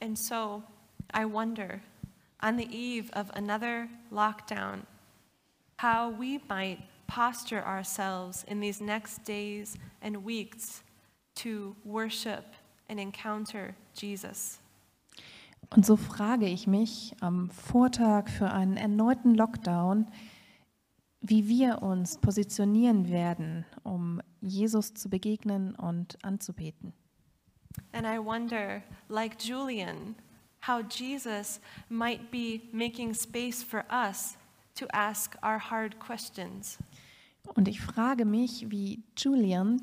And 0.00 0.18
so 0.18 0.62
I 1.14 1.26
wonder, 1.30 1.80
on 2.42 2.56
the 2.56 2.68
eve 2.70 3.10
of 3.12 3.30
another 3.34 3.88
lockdown, 4.10 4.80
how 5.78 6.10
we 6.10 6.40
might 6.48 6.78
posture 7.06 7.64
ourselves 7.64 8.44
in 8.48 8.60
these 8.60 8.80
next 8.80 9.24
days 9.24 9.76
and 10.00 10.24
weeks 10.24 10.82
to 11.34 11.76
worship 11.84 12.54
and 12.88 12.98
encounter 12.98 13.74
Jesus? 13.94 14.58
Und 15.70 15.86
so 15.86 15.96
frage 15.96 16.46
ich 16.46 16.66
mich 16.66 17.14
am 17.20 17.48
Vortag 17.48 18.28
für 18.28 18.52
einen 18.52 18.76
erneuten 18.76 19.34
Lockdown, 19.34 20.06
wie 21.22 21.48
wir 21.48 21.82
uns 21.82 22.18
positionieren 22.18 23.08
werden, 23.08 23.64
um 23.82 24.20
Jesus 24.40 24.92
zu 24.92 25.08
begegnen 25.08 25.74
und 25.74 26.22
anzubeten. 26.24 26.92
And 27.92 28.06
I 28.06 28.18
wonder, 28.18 28.82
like 29.08 29.40
Julian, 29.40 30.16
how 30.62 30.82
Jesus 30.82 31.60
might 31.88 32.30
be 32.30 32.62
making 32.72 33.14
space 33.14 33.62
for 33.62 33.84
us 33.90 34.36
to 34.76 34.86
ask 34.94 35.36
our 35.42 35.58
hard 35.58 35.98
questions. 35.98 36.78
Und 37.54 37.66
ich 37.68 37.80
frage 37.80 38.24
mich, 38.24 38.70
wie 38.70 39.02
Julian, 39.16 39.82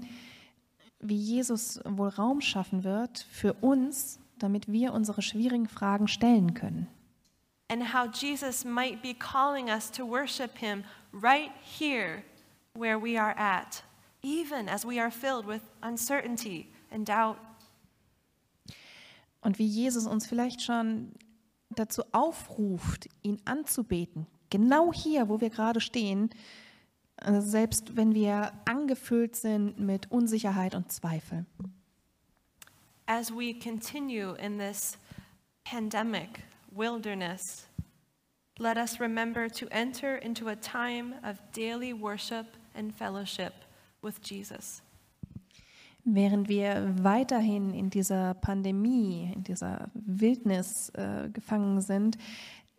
wie 1.01 1.17
Jesus 1.17 1.79
wohl 1.85 2.09
Raum 2.09 2.41
schaffen 2.41 2.83
wird 2.83 3.25
für 3.29 3.53
uns, 3.53 4.19
damit 4.37 4.71
wir 4.71 4.93
unsere 4.93 5.21
schwierigen 5.21 5.67
Fragen 5.67 6.07
stellen 6.07 6.53
können. 6.53 6.87
And 7.69 7.93
how 7.93 8.07
Jesus 8.07 8.65
might 8.65 9.01
be 9.03 9.13
calling 9.13 9.69
us 9.69 9.91
to 9.91 10.03
worship 10.05 10.57
him 10.57 10.83
right 11.11 11.51
here 11.61 12.23
where 12.73 12.97
we 12.97 13.17
are 13.17 13.35
at, 13.37 13.83
even 14.23 14.67
as 14.67 14.85
we 14.85 14.99
are 14.99 15.11
filled 15.11 15.45
with 15.45 15.61
uncertainty 15.83 16.67
and 16.89 17.05
doubt. 17.05 17.37
Und 19.41 19.60
wie 19.60 19.67
Jesus 19.67 20.06
uns 20.06 20.25
vielleicht 20.25 20.62
schon 20.62 21.13
dazu 21.69 22.04
aufruft, 22.12 23.08
ihn 23.21 23.39
anzubeten, 23.45 24.28
genau 24.49 24.91
hier, 24.91 25.30
wo 25.30 25.39
wir 25.39 25.49
gerade 25.49 25.82
stehen, 25.82 26.30
äh, 27.17 27.41
selbst 27.41 27.95
wenn 27.95 28.13
wir 28.13 28.54
angefüllt 28.65 29.36
sind 29.36 29.80
mit 29.80 30.12
Unsicherheit 30.12 30.75
und 30.75 30.91
Zweifel. 30.91 31.45
As 33.06 33.32
we 33.32 33.54
continue 33.54 34.36
in 34.36 34.60
this 34.60 34.97
pandemic 35.63 36.43
wilderness, 36.71 37.67
let 38.60 38.78
us 38.78 38.99
remember 38.99 39.49
to 39.49 39.67
enter 39.71 40.15
into 40.17 40.47
a 40.47 40.56
time 40.56 41.15
of 41.23 41.39
daily 41.52 41.93
worship 41.93 42.45
and 42.75 42.93
fellowship 42.93 43.54
with 44.02 44.21
Jesus. 44.21 44.82
Während 46.11 46.49
wir 46.49 46.93
weiterhin 47.01 47.73
in 47.73 47.89
dieser 47.89 48.33
Pandemie, 48.33 49.31
in 49.35 49.43
dieser 49.43 49.89
Wildnis 49.93 50.89
äh, 50.89 51.29
gefangen 51.29 51.81
sind, 51.81 52.17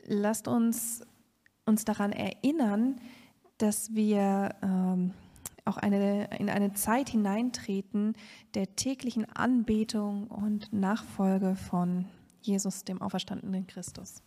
lasst 0.07 0.49
uns 0.49 1.03
uns 1.71 1.85
daran 1.85 2.13
erinnern, 2.13 3.01
dass 3.59 3.95
wir 3.95 4.55
ähm, 4.63 5.13
auch 5.65 5.77
eine, 5.77 6.29
in 6.39 6.51
eine 6.51 6.75
Zeit 6.75 7.11
hineintreten 7.11 8.17
der 8.55 8.77
täglichen 8.77 9.31
Anbetung 9.33 10.27
und 10.27 10.73
Nachfolge 10.73 11.55
von 11.57 12.07
Jesus, 12.43 12.85
dem 12.85 13.01
auferstandenen 13.01 13.67
Christus. 13.67 14.23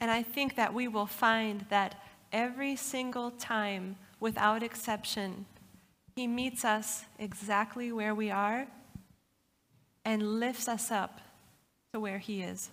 And 0.00 0.10
I 0.10 0.24
think 0.24 0.56
that 0.56 0.74
we 0.74 0.92
will 0.92 1.06
find 1.06 1.68
that 1.70 1.96
every 2.32 2.76
single 2.76 3.30
time, 3.38 3.94
without 4.20 4.64
exception, 4.64 5.46
He 6.16 6.28
meets 6.28 6.64
us 6.64 7.04
exactly 7.18 7.92
where 7.92 8.16
we 8.16 8.32
are 8.32 8.66
and 10.04 10.22
lifts 10.22 10.68
us 10.68 10.90
up 10.90 11.20
to 11.92 12.00
where 12.00 12.18
He 12.18 12.42
is. 12.42 12.70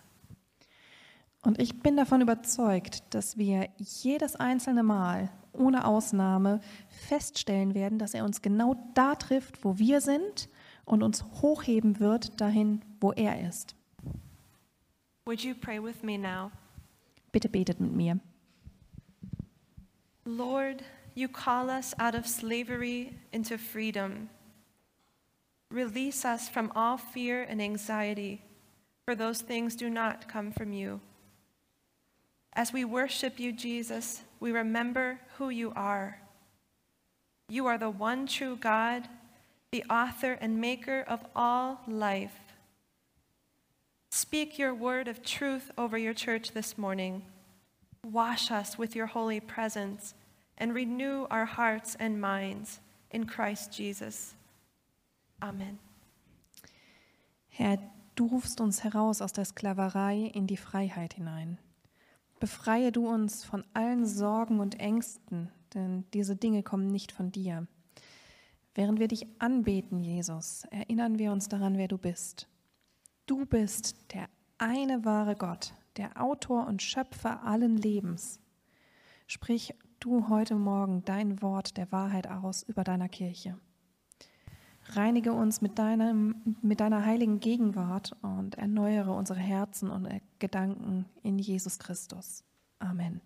Und 1.44 1.60
ich 1.60 1.82
bin 1.82 1.98
davon 1.98 2.22
überzeugt, 2.22 3.04
dass 3.16 3.36
wir 3.38 3.70
jedes 3.78 4.36
einzelne 4.36 4.84
Mal 4.84 5.32
ohne 5.54 5.86
Ausnahme 5.86 6.62
feststellen 6.90 7.74
werden, 7.74 7.98
dass 7.98 8.14
er 8.14 8.26
uns 8.26 8.44
genau 8.44 8.76
da 8.94 9.16
trifft, 9.16 9.66
wo 9.66 9.80
wir 9.80 10.02
sind 10.02 10.50
und 10.86 11.02
uns 11.02 11.24
hochheben 11.42 12.00
wird 12.00 12.40
dahin, 12.40 12.82
wo 13.00 13.12
er 13.12 13.48
ist. 13.48 13.76
Would 15.26 15.42
you 15.42 15.56
pray 15.56 15.82
with 15.82 16.04
me 16.04 16.18
now? 16.18 16.52
Bitte 17.32 17.50
betet 17.50 17.80
mit 17.80 17.94
mir. 17.94 18.20
Lord, 20.26 20.84
you 21.14 21.28
call 21.28 21.70
us 21.70 21.94
out 22.00 22.16
of 22.16 22.28
slavery 22.28 23.18
into 23.32 23.58
freedom. 23.58 24.30
Release 25.70 26.26
us 26.26 26.50
from 26.50 26.72
all 26.76 26.98
fear 26.98 27.44
and 27.44 27.62
anxiety, 27.62 28.42
for 29.06 29.16
those 29.16 29.42
things 29.42 29.76
do 29.76 29.90
not 29.90 30.28
come 30.28 30.52
from 30.52 30.74
you. 30.74 31.02
As 32.54 32.74
we 32.74 32.84
worship 32.84 33.40
you, 33.40 33.54
Jesus, 33.54 34.22
we 34.40 34.52
remember 34.52 35.20
who 35.38 35.50
you 35.50 35.72
are. 35.76 36.20
You 37.48 37.66
are 37.68 37.78
the 37.78 37.90
one 37.90 38.28
true 38.28 38.56
God, 38.56 39.08
the 39.72 39.84
author 39.90 40.38
and 40.42 40.60
maker 40.60 41.06
of 41.08 41.26
all 41.36 41.82
life. 41.88 42.38
Speak 44.12 44.60
your 44.60 44.74
word 44.74 45.08
of 45.08 45.24
truth 45.24 45.72
over 45.78 45.98
your 45.98 46.14
church 46.14 46.52
this 46.52 46.78
morning. 46.78 47.24
Wash 48.04 48.52
us 48.52 48.78
with 48.78 48.96
your 48.96 49.06
holy 49.08 49.40
presence 49.40 50.14
and 50.62 50.76
renew 50.76 51.26
our 51.32 51.46
hearts 51.46 51.96
and 51.96 52.22
minds 52.22 52.80
in 53.10 53.26
Christ 53.26 53.78
Jesus. 53.78 54.36
Amen. 55.42 55.80
Herr, 57.50 57.80
du 58.16 58.28
rufst 58.28 58.62
uns 58.62 58.84
heraus 58.84 59.22
aus 59.22 59.34
der 59.34 59.46
Sklaverei 59.46 60.30
in 60.34 60.46
die 60.46 60.58
Freiheit 60.58 61.16
hinein. 61.16 61.58
Befreie 62.40 62.92
du 62.92 63.08
uns 63.08 63.44
von 63.44 63.66
allen 63.74 64.06
Sorgen 64.06 64.60
und 64.60 64.80
Ängsten, 64.80 65.50
denn 65.74 66.06
diese 66.14 66.36
Dinge 66.36 66.64
kommen 66.64 66.88
nicht 66.88 67.12
von 67.12 67.32
dir. 67.32 67.68
Während 68.74 69.00
wir 69.00 69.08
dich 69.08 69.26
anbeten, 69.40 70.04
Jesus, 70.04 70.66
erinnern 70.72 71.18
wir 71.20 71.32
uns 71.32 71.50
daran, 71.50 71.78
wer 71.78 71.88
du 71.88 71.98
bist. 71.98 72.48
Du 73.26 73.46
bist 73.46 74.14
der 74.14 74.30
eine 74.60 75.04
wahre 75.06 75.36
Gott, 75.36 75.74
der 75.98 76.22
Autor 76.22 76.68
und 76.68 76.82
Schöpfer 76.82 77.44
allen 77.44 77.78
Lebens. 77.78 78.40
Sprich 79.28 79.74
du 80.02 80.30
heute 80.30 80.56
Morgen 80.56 81.06
dein 81.06 81.42
Wort 81.42 81.78
der 81.78 81.92
Wahrheit 81.92 82.28
aus 82.28 82.64
über 82.64 82.84
deiner 82.84 83.08
Kirche. 83.08 83.58
Reinige 84.94 85.32
uns 85.32 85.62
mit, 85.62 85.78
deinem, 85.78 86.58
mit 86.62 86.80
deiner 86.80 87.06
heiligen 87.06 87.40
Gegenwart 87.40 88.16
und 88.24 88.56
erneuere 88.56 89.14
unsere 89.14 89.40
Herzen 89.40 89.92
und 89.92 90.10
Gedanken 90.40 91.06
in 91.22 91.38
Jesus 91.38 91.78
Christus. 91.78 92.44
Amen. 92.80 93.22